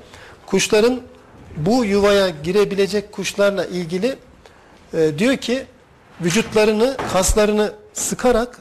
[0.46, 1.00] Kuşların
[1.56, 4.16] bu yuvaya girebilecek kuşlarla ilgili
[4.94, 5.64] e, diyor ki
[6.20, 8.58] vücutlarını, kaslarını sıkarak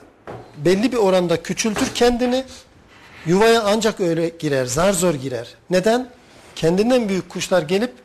[0.57, 2.43] belli bir oranda küçültür kendini.
[3.25, 5.47] Yuvaya ancak öyle girer, zar zor girer.
[5.69, 6.09] Neden?
[6.55, 8.04] Kendinden büyük kuşlar gelip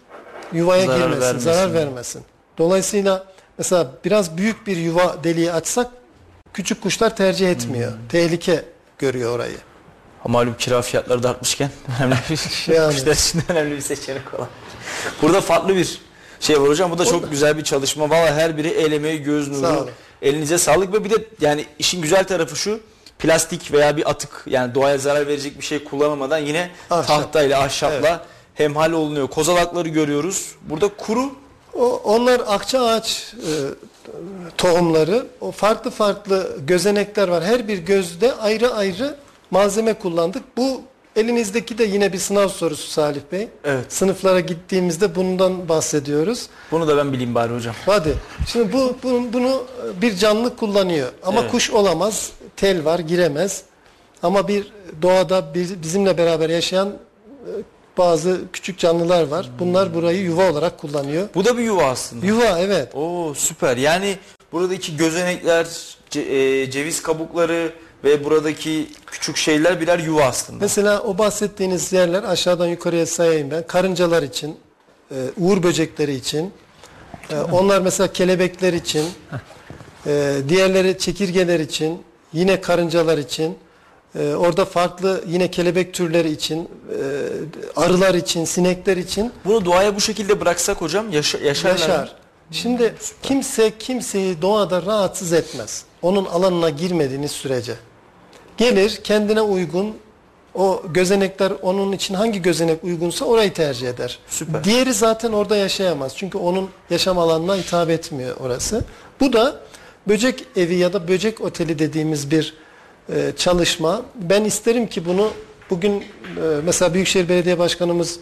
[0.52, 1.44] yuvaya Zarar girmesin, vermesin.
[1.52, 2.22] zarar vermesin.
[2.58, 3.24] Dolayısıyla
[3.58, 5.86] mesela biraz büyük bir yuva deliği açsak
[6.54, 7.92] küçük kuşlar tercih etmiyor.
[7.92, 8.08] Hmm.
[8.08, 8.64] Tehlike
[8.98, 9.56] görüyor orayı.
[10.24, 11.70] Malum kira fiyatları da artmışken
[12.00, 12.94] önemli bir Yani.
[12.94, 14.48] müşteri için önemli bir seçenek olan.
[15.22, 16.00] Burada farklı bir
[16.40, 16.90] şey var hocam.
[16.90, 18.10] Bu da çok güzel bir çalışma.
[18.10, 19.80] Valla her biri el emeği, göz Sağ nuru.
[19.80, 19.90] olun.
[20.22, 22.80] Elinize sağlık ve bir de yani işin güzel tarafı şu.
[23.18, 27.06] Plastik veya bir atık yani doğaya zarar verecek bir şey kullanmadan yine Ahşap.
[27.06, 28.24] tahtayla, ahşapla
[28.60, 29.28] hemhal olunuyor.
[29.28, 30.54] Kozalakları görüyoruz.
[30.62, 31.30] Burada kuru
[31.74, 33.52] O, onlar akça ağaç e,
[34.58, 35.26] tohumları.
[35.40, 37.44] O farklı farklı gözenekler var.
[37.44, 39.16] Her bir gözde ayrı ayrı
[39.50, 40.42] malzeme kullandık.
[40.56, 40.82] Bu
[41.16, 43.48] elinizdeki de yine bir sınav sorusu Salih Bey.
[43.64, 43.92] Evet.
[43.92, 46.46] Sınıflara gittiğimizde bundan bahsediyoruz.
[46.70, 47.74] bunu da ben bileyim bari hocam.
[47.86, 48.14] Hadi.
[48.46, 49.62] Şimdi bu bunu, bunu
[50.02, 51.08] bir canlı kullanıyor.
[51.22, 51.50] Ama Evet.
[51.50, 52.32] kuş olamaz.
[52.56, 53.62] Tel var, giremez.
[54.22, 57.50] Ama bir doğada biz- bizimle beraber yaşayan e,
[57.98, 59.50] bazı küçük canlılar var.
[59.58, 61.28] Bunlar burayı yuva olarak kullanıyor.
[61.34, 62.26] Bu da bir yuva aslında.
[62.26, 62.94] Yuva evet.
[62.94, 63.76] Oo süper.
[63.76, 64.16] Yani
[64.52, 65.66] buradaki gözenekler,
[66.10, 67.72] ce- e, ceviz kabukları
[68.04, 70.58] ve buradaki küçük şeyler birer yuva aslında.
[70.60, 73.66] Mesela o bahsettiğiniz yerler aşağıdan yukarıya sayayım ben.
[73.66, 74.56] Karıncalar için,
[75.10, 76.52] e, uğur böcekleri için,
[77.30, 79.04] e, onlar mesela kelebekler için,
[80.06, 83.58] e, diğerleri çekirgeler için, yine karıncalar için,
[84.18, 87.00] e, orada farklı yine kelebek türleri için, e,
[87.76, 91.78] arılar için, sinekler için Bunu doğaya bu şekilde bıraksak hocam yaşa, yaşarlar.
[91.78, 92.16] yaşar.
[92.50, 95.84] Şimdi kimse kimseyi doğada rahatsız etmez.
[96.02, 97.74] Onun alanına girmediğiniz sürece.
[98.56, 99.96] Gelir kendine uygun
[100.54, 104.18] o gözenekler onun için hangi gözenek uygunsa orayı tercih eder.
[104.28, 104.64] Süper.
[104.64, 106.16] Diğeri zaten orada yaşayamaz.
[106.16, 108.84] Çünkü onun yaşam alanına hitap etmiyor orası.
[109.20, 109.60] Bu da
[110.08, 112.54] böcek evi ya da böcek oteli dediğimiz bir
[113.14, 114.02] e, çalışma.
[114.14, 115.30] Ben isterim ki bunu
[115.70, 116.04] bugün e,
[116.64, 118.20] mesela Büyükşehir Belediye Başkanımız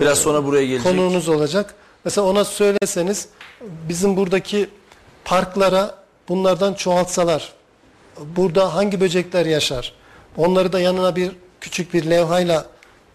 [0.00, 0.92] Biraz sonra buraya gelecek.
[0.92, 1.74] konuğunuz olacak.
[2.04, 3.28] Mesela ona söyleseniz
[3.88, 4.68] bizim buradaki
[5.24, 5.94] parklara
[6.28, 7.52] bunlardan çoğaltsalar.
[8.36, 9.92] Burada hangi böcekler yaşar?
[10.36, 12.66] Onları da yanına bir küçük bir levhayla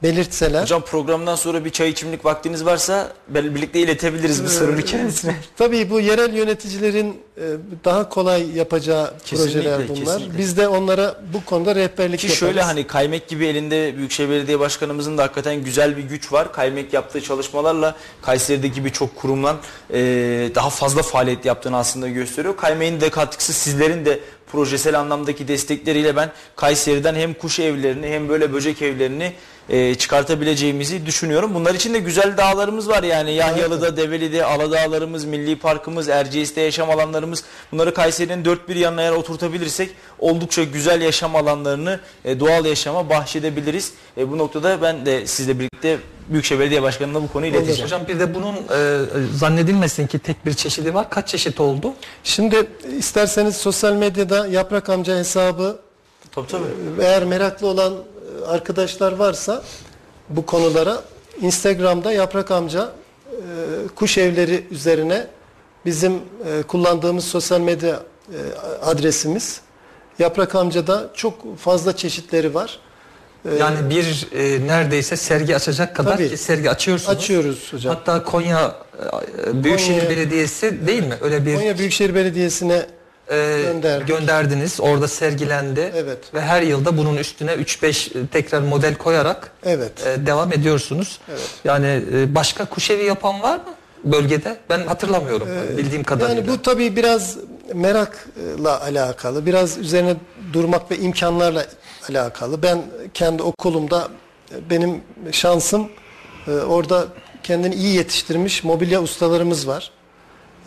[0.04, 0.62] belirtseler.
[0.62, 5.36] Hocam programdan sonra bir çay içimlik vaktiniz varsa birlikte iletebiliriz bu sorunu kendisine.
[5.58, 7.42] Tabii bu yerel yöneticilerin e,
[7.86, 10.06] daha kolay yapacağı Kesinlikle, projeler bunlar.
[10.18, 10.38] kesinlikle.
[10.38, 12.40] Biz de onlara bu konuda rehberlik Ki yaparız.
[12.40, 16.54] şöyle hani kaymek gibi elinde Büyükşehir Belediye Başkanımızın da hakikaten güzel bir güç var.
[16.54, 19.56] Kaymek yaptığı çalışmalarla Kayseri'deki birçok kurumla
[19.94, 20.00] e,
[20.56, 22.58] daha fazla faaliyet yaptığını aslında gösteriyor.
[22.58, 24.20] Kaymeğin de katkısı sizlerin de
[24.52, 29.34] projesel anlamdaki destekleriyle ben Kayseri'den hem kuş evlerini hem böyle böcek evlerini
[29.72, 31.54] e, çıkartabileceğimizi düşünüyorum.
[31.54, 37.44] Bunlar için de güzel dağlarımız var yani Yahyalı'da, Develi'de, Aladağlarımız, Milli Parkımız, Erciyes'te yaşam alanlarımız.
[37.72, 43.94] Bunları Kayseri'nin dört bir yanına eğer oturtabilirsek oldukça güzel yaşam alanlarını e, doğal yaşama bahşedebiliriz.
[44.18, 45.98] E, bu noktada ben de sizle birlikte
[46.30, 47.84] Büyükşehir Belediye Başkanı'na bu konuyu ileteceğim.
[47.84, 51.10] Hocam bir de bunun e, zannedilmesin ki tek bir çeşidi var.
[51.10, 51.94] Kaç çeşit oldu?
[52.24, 52.68] Şimdi
[52.98, 55.80] isterseniz sosyal medyada Yaprak Amca hesabı
[56.32, 56.64] Tabii tabii.
[57.02, 57.94] Eğer meraklı olan
[58.48, 59.64] arkadaşlar varsa
[60.30, 61.02] bu konulara
[61.42, 62.92] Instagram'da Yaprak Amca
[63.32, 63.38] e,
[63.96, 65.28] kuş evleri üzerine
[65.86, 68.38] bizim e, kullandığımız sosyal medya e,
[68.86, 69.62] adresimiz.
[70.20, 72.80] Yaprak Amca'da çok fazla çeşitleri var.
[73.52, 76.38] E, Yani bir e, neredeyse sergi açacak kadar Tabii.
[76.38, 77.18] sergi açıyorsunuz.
[77.18, 77.96] açıyoruz hocam.
[77.96, 78.76] Hatta Konya
[79.48, 81.16] e, Büyükşehir Konya- Belediyesi değil mi?
[81.22, 82.86] Öyle bir Konya Büyükşehir Belediyesi'ne
[83.32, 84.08] e, gönderdik.
[84.08, 84.80] gönderdiniz.
[84.80, 85.92] Orada sergilendi.
[85.96, 86.34] Evet.
[86.34, 90.08] Ve her yılda bunun üstüne 3-5 tekrar model koyarak evet.
[90.08, 91.20] e, devam ediyorsunuz.
[91.30, 91.50] Evet.
[91.64, 94.58] Yani e, başka kuş evi yapan var mı bölgede?
[94.70, 95.48] Ben hatırlamıyorum
[95.78, 96.42] bildiğim kadarıyla.
[96.42, 97.38] Yani bu tabii biraz
[97.74, 100.16] merakla alakalı, biraz üzerine
[100.54, 101.66] durmak ve imkanlarla
[102.10, 102.64] alakalı.
[102.64, 102.82] Ben
[103.14, 104.08] kendi okulumda
[104.52, 105.02] e, benim
[105.32, 105.90] şansım
[106.48, 107.08] e, orada
[107.44, 109.92] kendini iyi yetiştirmiş mobilya ustalarımız var.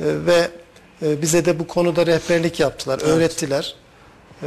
[0.00, 0.50] E, Ve
[1.02, 3.74] e, bize de bu konuda rehberlik yaptılar, öğrettiler.
[4.42, 4.46] E,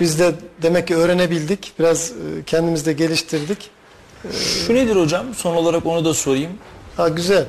[0.00, 2.14] Biz de demek ki öğrenebildik, biraz e,
[2.46, 3.70] kendimizi de geliştirdik.
[4.66, 5.34] Şu nedir hocam?
[5.34, 6.52] Son olarak onu da sorayım.
[6.96, 7.44] Ha güzel.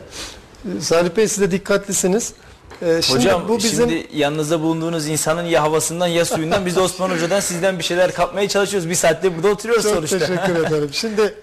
[0.79, 2.33] Salih Bey siz de dikkatlisiniz.
[2.79, 7.09] Şimdi Hocam bu bizim şimdi yanınızda bulunduğunuz insanın ya havasından ya suyundan biz de Osman
[7.09, 8.89] Hoca'dan sizden bir şeyler kapmaya çalışıyoruz.
[8.89, 10.19] Bir saatte burada oturuyoruz Çok sonuçta.
[10.19, 10.89] teşekkür ederim.
[10.93, 11.33] Şimdi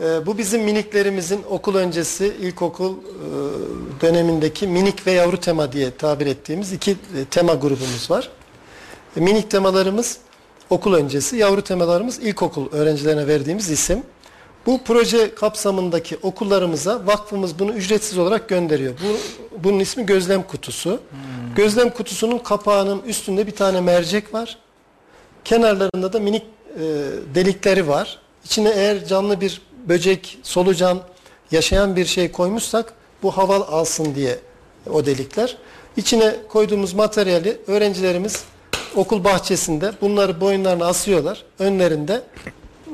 [0.00, 2.96] e, bu bizim miniklerimizin okul öncesi ilkokul e,
[4.00, 8.30] dönemindeki minik ve yavru tema diye tabir ettiğimiz iki e, tema grubumuz var.
[9.16, 10.18] E, minik temalarımız
[10.70, 14.02] okul öncesi, yavru temalarımız ilkokul öğrencilerine verdiğimiz isim.
[14.66, 18.94] Bu proje kapsamındaki okullarımıza vakfımız bunu ücretsiz olarak gönderiyor.
[19.04, 19.16] Bu,
[19.64, 21.00] bunun ismi gözlem kutusu.
[21.56, 24.58] Gözlem kutusunun kapağının üstünde bir tane mercek var.
[25.44, 26.82] Kenarlarında da minik e,
[27.34, 28.18] delikleri var.
[28.44, 31.00] İçine eğer canlı bir böcek, solucan,
[31.50, 34.38] yaşayan bir şey koymuşsak bu hava alsın diye
[34.90, 35.56] o delikler.
[35.96, 38.44] İçine koyduğumuz materyali öğrencilerimiz
[38.96, 41.44] okul bahçesinde bunları boyunlarına asıyorlar.
[41.58, 42.22] Önlerinde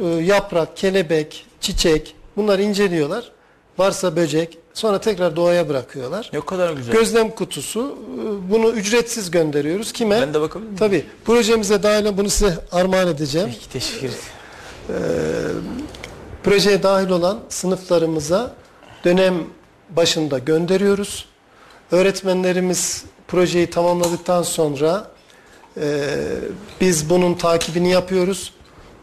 [0.03, 3.33] e, yaprak, kelebek, çiçek bunları inceliyorlar.
[3.79, 6.31] Varsa böcek sonra tekrar doğaya bırakıyorlar.
[6.33, 6.93] Ne kadar güzel.
[6.93, 9.93] Gözlem kutusu e, bunu ücretsiz gönderiyoruz.
[9.93, 10.21] Kime?
[10.21, 10.79] Ben de bakabilir miyim?
[10.79, 11.05] Tabii.
[11.25, 13.49] Projemize dahil bunu size armağan edeceğim.
[13.53, 14.19] Peki, teşekkür ederim.
[16.45, 18.55] Projeye dahil olan sınıflarımıza
[19.05, 19.35] dönem
[19.91, 21.27] başında gönderiyoruz.
[21.91, 25.11] Öğretmenlerimiz projeyi tamamladıktan sonra
[25.77, 26.05] e,
[26.81, 28.53] biz bunun takibini yapıyoruz.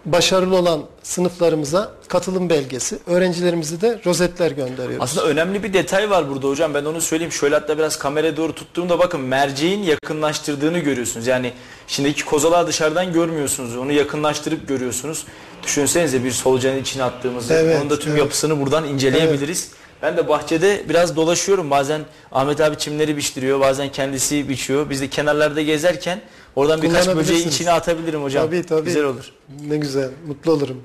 [0.05, 4.97] Başarılı olan sınıflarımıza katılım belgesi, öğrencilerimize de rozetler gönderiyoruz.
[4.99, 6.73] Aslında önemli bir detay var burada hocam.
[6.73, 7.31] Ben onu söyleyeyim.
[7.31, 11.27] Şöyle hatta biraz kameraya doğru tuttuğumda bakın merceğin yakınlaştırdığını görüyorsunuz.
[11.27, 11.53] Yani
[11.87, 13.77] şimdiki kozalağı dışarıdan görmüyorsunuz.
[13.77, 15.25] Onu yakınlaştırıp görüyorsunuz.
[15.63, 17.53] Düşünsenize bir solucanın içine attığımızı.
[17.53, 18.19] Evet, Onun da tüm evet.
[18.19, 19.71] yapısını buradan inceleyebiliriz.
[20.01, 21.71] Ben de bahçede biraz dolaşıyorum.
[21.71, 23.59] Bazen Ahmet abi çimleri biçtiriyor.
[23.59, 24.89] Bazen kendisi biçiyor.
[24.89, 26.21] Biz de kenarlarda gezerken
[26.55, 28.45] oradan birkaç böceği içine atabilirim hocam.
[28.45, 28.85] Tabii, tabii.
[28.85, 29.31] Güzel olur.
[29.67, 30.77] Ne güzel, mutlu olurum.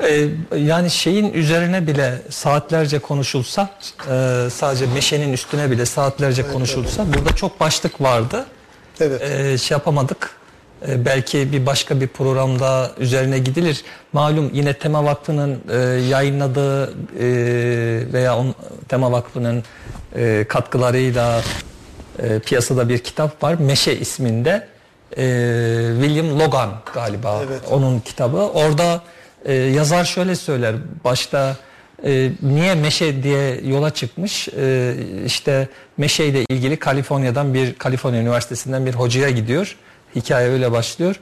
[0.00, 3.70] Ee, yani şeyin üzerine bile saatlerce konuşulsa,
[4.10, 8.46] e, sadece meşenin üstüne bile saatlerce konuşulsa, burada çok başlık vardı.
[9.00, 9.22] Evet.
[9.22, 10.30] Ee, şey yapamadık.
[10.88, 13.84] Ee, belki bir başka bir programda üzerine gidilir.
[14.12, 15.76] Malum yine Tema Vakfı'nın e,
[16.08, 16.92] yayınladığı e,
[18.12, 18.54] veya on,
[18.88, 19.64] Tema Vakfı'nın
[20.16, 21.42] e, katkılarıyla
[22.22, 23.54] e, piyasada bir kitap var.
[23.54, 24.68] Meşe isminde.
[25.16, 25.22] E,
[26.00, 27.60] William Logan galiba Evet.
[27.70, 28.36] onun kitabı.
[28.36, 29.02] Orada
[29.44, 30.74] e, yazar şöyle söyler.
[31.04, 31.56] Başta
[32.04, 34.48] e, niye meşe diye yola çıkmış.
[34.48, 34.94] E,
[35.26, 39.76] işte meşe ile ilgili Kaliforniya'dan bir Kaliforniya Üniversitesi'nden bir hocaya gidiyor.
[40.16, 41.20] Hikaye öyle başlıyor.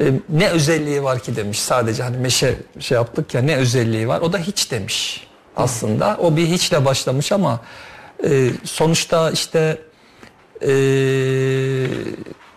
[0.00, 1.60] E, ne özelliği var ki demiş.
[1.60, 4.20] Sadece hani meşe şey yaptık ya ne özelliği var?
[4.20, 5.26] O da hiç demiş
[5.56, 6.16] aslında.
[6.20, 7.60] O bir hiçle başlamış ama
[8.24, 9.78] e, sonuçta işte
[10.62, 10.70] e,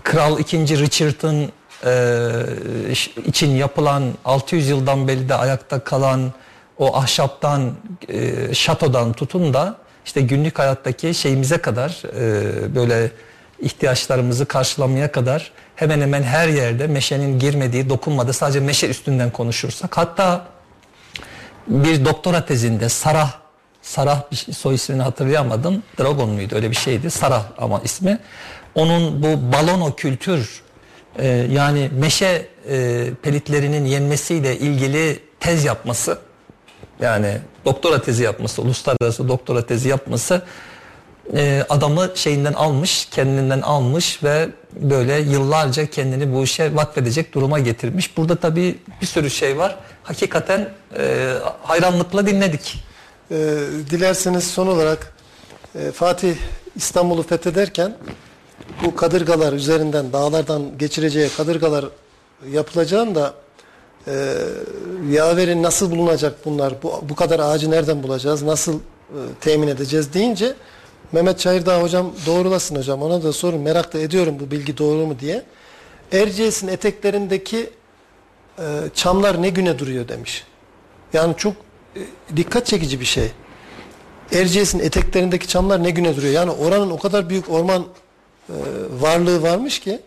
[0.03, 0.57] Kral 2.
[0.79, 1.51] Richard'ın
[1.85, 6.33] e, için yapılan 600 yıldan beri de ayakta kalan
[6.77, 7.71] o ahşaptan,
[8.09, 9.75] e, şatodan tutun da
[10.05, 13.11] işte günlük hayattaki şeyimize kadar e, böyle
[13.59, 20.47] ihtiyaçlarımızı karşılamaya kadar hemen hemen her yerde meşenin girmediği, dokunmadığı sadece meşe üstünden konuşursak hatta
[21.67, 23.40] bir doktora tezinde Sarah
[23.82, 25.84] Sarah bir şey- soy ismini hatırlayamadım.
[25.99, 27.11] Dragon muydu öyle bir şeydi.
[27.11, 28.19] Sarah ama ismi.
[28.75, 30.61] Onun bu balono kültür
[31.19, 36.17] e, yani meşe e, pelitlerinin yenmesiyle ilgili tez yapması
[37.01, 40.41] yani doktora tezi yapması, uluslararası doktora tezi yapması
[41.36, 48.17] e, adamı şeyinden almış, kendinden almış ve böyle yıllarca kendini bu işe vakfedecek duruma getirmiş.
[48.17, 49.75] Burada tabii bir sürü şey var.
[50.03, 52.84] Hakikaten e, hayranlıkla dinledik.
[53.32, 53.36] Ee,
[53.89, 55.13] dilerseniz son olarak
[55.75, 56.36] e, Fatih
[56.75, 57.93] İstanbul'u fethederken
[58.86, 61.86] bu kadırgalar üzerinden dağlardan geçireceği kadırgalar
[62.51, 63.34] yapılacağını da
[64.07, 64.36] e,
[65.11, 68.79] yaverin nasıl bulunacak bunlar bu, bu kadar ağacı nereden bulacağız nasıl e,
[69.41, 70.55] temin edeceğiz deyince
[71.11, 75.19] Mehmet Çayırdağ hocam doğrulasın hocam ona da sorun merak da ediyorum bu bilgi doğru mu
[75.19, 75.43] diye
[76.11, 77.69] Erciyes'in eteklerindeki
[78.59, 78.63] e,
[78.93, 80.43] çamlar ne güne duruyor demiş.
[81.13, 81.70] Yani çok e,
[82.35, 83.31] dikkat çekici bir şey.
[84.33, 86.33] Erciyes'in eteklerindeki çamlar ne güne duruyor.
[86.33, 87.85] Yani oranın o kadar büyük orman
[88.49, 88.53] e,
[88.99, 89.99] varlığı varmış ki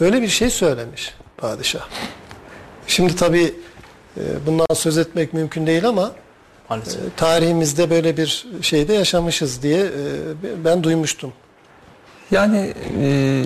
[0.00, 1.88] böyle bir şey söylemiş padişah.
[2.86, 3.54] Şimdi tabii
[4.16, 6.12] e, bundan söz etmek mümkün değil ama
[6.70, 6.76] e,
[7.16, 9.90] tarihimizde böyle bir şeyde yaşamışız diye e,
[10.64, 11.32] ben duymuştum.
[12.30, 13.44] Yani e,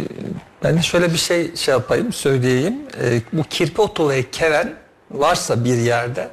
[0.63, 2.79] ben de şöyle bir şey şey yapayım, söyleyeyim.
[3.03, 4.75] E, bu kirpi otu ve keven
[5.11, 6.29] varsa bir yerde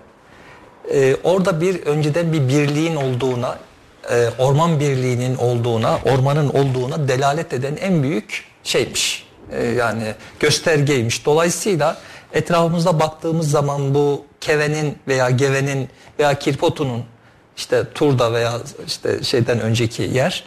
[0.94, 3.58] e, orada bir önceden bir birliğin olduğuna,
[4.12, 9.28] e, orman birliğinin olduğuna, ormanın olduğuna delalet eden en büyük şeymiş.
[9.52, 11.26] E, yani göstergeymiş.
[11.26, 11.98] Dolayısıyla
[12.34, 17.04] etrafımızda baktığımız zaman bu kevenin veya gevenin veya kirpi otunun
[17.58, 18.54] işte turda veya
[18.88, 20.44] işte şeyden önceki yer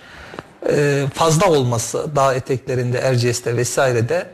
[0.66, 4.26] e, fazla olması dağ eteklerinde, Erciyes'te vesairede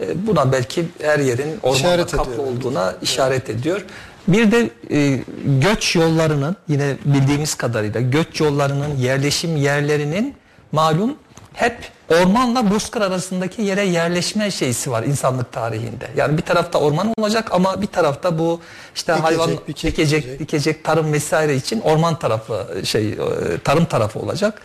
[0.00, 2.46] e, buna belki her yerin ormanla kaplı ediyor.
[2.46, 3.84] olduğuna işaret ediyor.
[4.28, 10.34] Bir de e, göç yollarının yine bildiğimiz kadarıyla göç yollarının yerleşim yerlerinin
[10.72, 11.14] malum
[11.52, 16.08] hep ormanla bozkır arasındaki yere yerleşme şeysi var insanlık tarihinde.
[16.16, 18.60] Yani bir tarafta orman olacak ama bir tarafta bu
[18.94, 20.40] işte Ekecek, hayvan biçek, ekecek, biçecek.
[20.40, 23.16] dikecek tarım vesaire için orman tarafı şey e,
[23.64, 24.62] tarım tarafı olacak.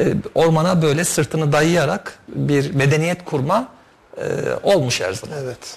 [0.00, 3.68] E, Ormana böyle sırtını dayayarak bir medeniyet kurma
[4.16, 4.22] e,
[4.62, 5.38] olmuş her zaman.
[5.42, 5.76] Evet.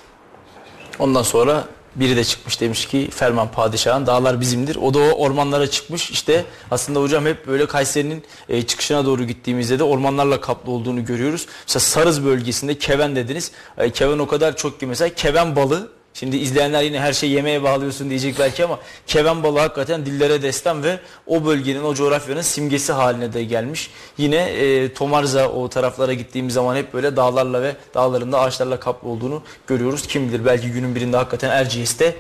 [1.00, 1.64] Ondan sonra
[1.96, 4.76] Biri de çıkmış demiş ki Ferman Padişah'ın dağlar bizimdir.
[4.76, 6.12] O da o ormanlara çıkmış.
[6.12, 11.46] İşte aslında hocam hep böyle Kayseri'nin e, çıkışına doğru gittiğimizde de ormanlarla kaplı olduğunu görüyoruz.
[11.68, 13.52] Mesela Sarız bölgesinde keven dediniz.
[13.78, 17.64] E, keven o kadar çok ki mesela keven balığı Şimdi izleyenler yine her şey yemeğe
[17.64, 22.94] bağlıyorsun diyecek belki ama keven balığı hakikaten dillere destan ve o bölgenin, o coğrafyanın simgesi
[22.94, 23.90] haline de gelmiş.
[24.18, 29.42] Yine e, Tomarza o taraflara gittiğimiz zaman hep böyle dağlarla ve dağlarında ağaçlarla kaplı olduğunu
[29.68, 30.08] görüyoruz.
[30.08, 32.16] Kim bilir belki günün birinde hakikaten Erciyes'te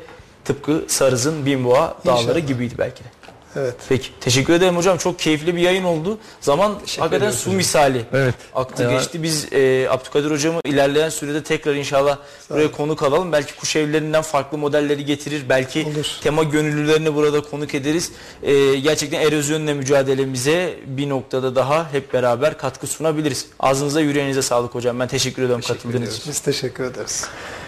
[0.45, 2.47] tıpkı Sarız'ın Binboğa dağları İnşallah.
[2.47, 3.07] gibiydi belki de.
[3.55, 3.75] Evet.
[3.89, 4.97] Peki teşekkür ederim hocam.
[4.97, 6.17] Çok keyifli bir yayın oldu.
[6.41, 7.55] Zaman hakikaten ediyoruz su hocam.
[7.57, 8.35] misali Evet.
[8.55, 9.23] aktı Ya- geçti.
[9.23, 12.17] Biz e, Abdülkadir hocamı ilerleyen sürede tekrar inşallah
[12.49, 13.31] buraya konuk alalım.
[13.31, 15.43] Belki kuş evlerinden farklı modelleri getirir.
[15.49, 16.05] Belki Olur.
[16.21, 18.11] tema gönüllülerini burada konuk ederiz.
[18.43, 23.45] E, gerçekten erozyonla mücadelemize bir noktada daha hep beraber katkı sunabiliriz.
[23.59, 24.99] Ağzınıza yüreğinize sağlık hocam.
[24.99, 26.31] Ben teşekkür ediyorum katıldığınız için.
[26.31, 27.25] Biz teşekkür ederiz.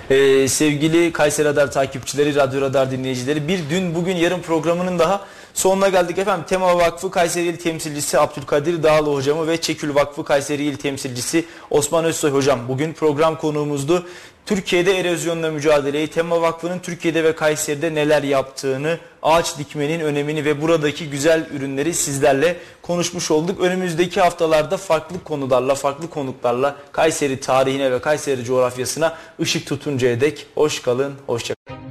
[0.09, 5.25] Ee, sevgili Kayseri Radar takipçileri, Radyo Radar dinleyicileri bir dün bugün yarın programının daha
[5.55, 6.45] sonuna geldik efendim.
[6.49, 12.05] Tema Vakfı Kayseri İl Temsilcisi Abdülkadir Dağlı hocamı ve Çekül Vakfı Kayseri İl Temsilcisi Osman
[12.05, 12.59] Özsoy hocam.
[12.67, 14.05] Bugün program konuğumuzdu.
[14.45, 21.09] Türkiye'de erozyonla mücadeleyi, Tema Vakfı'nın Türkiye'de ve Kayseri'de neler yaptığını, ağaç dikmenin önemini ve buradaki
[21.09, 23.61] güzel ürünleri sizlerle konuşmuş olduk.
[23.61, 30.81] Önümüzdeki haftalarda farklı konularla, farklı konuklarla Kayseri tarihine ve Kayseri coğrafyasına ışık tutuncaya dek hoş
[30.81, 31.84] kalın, hoşça kalın.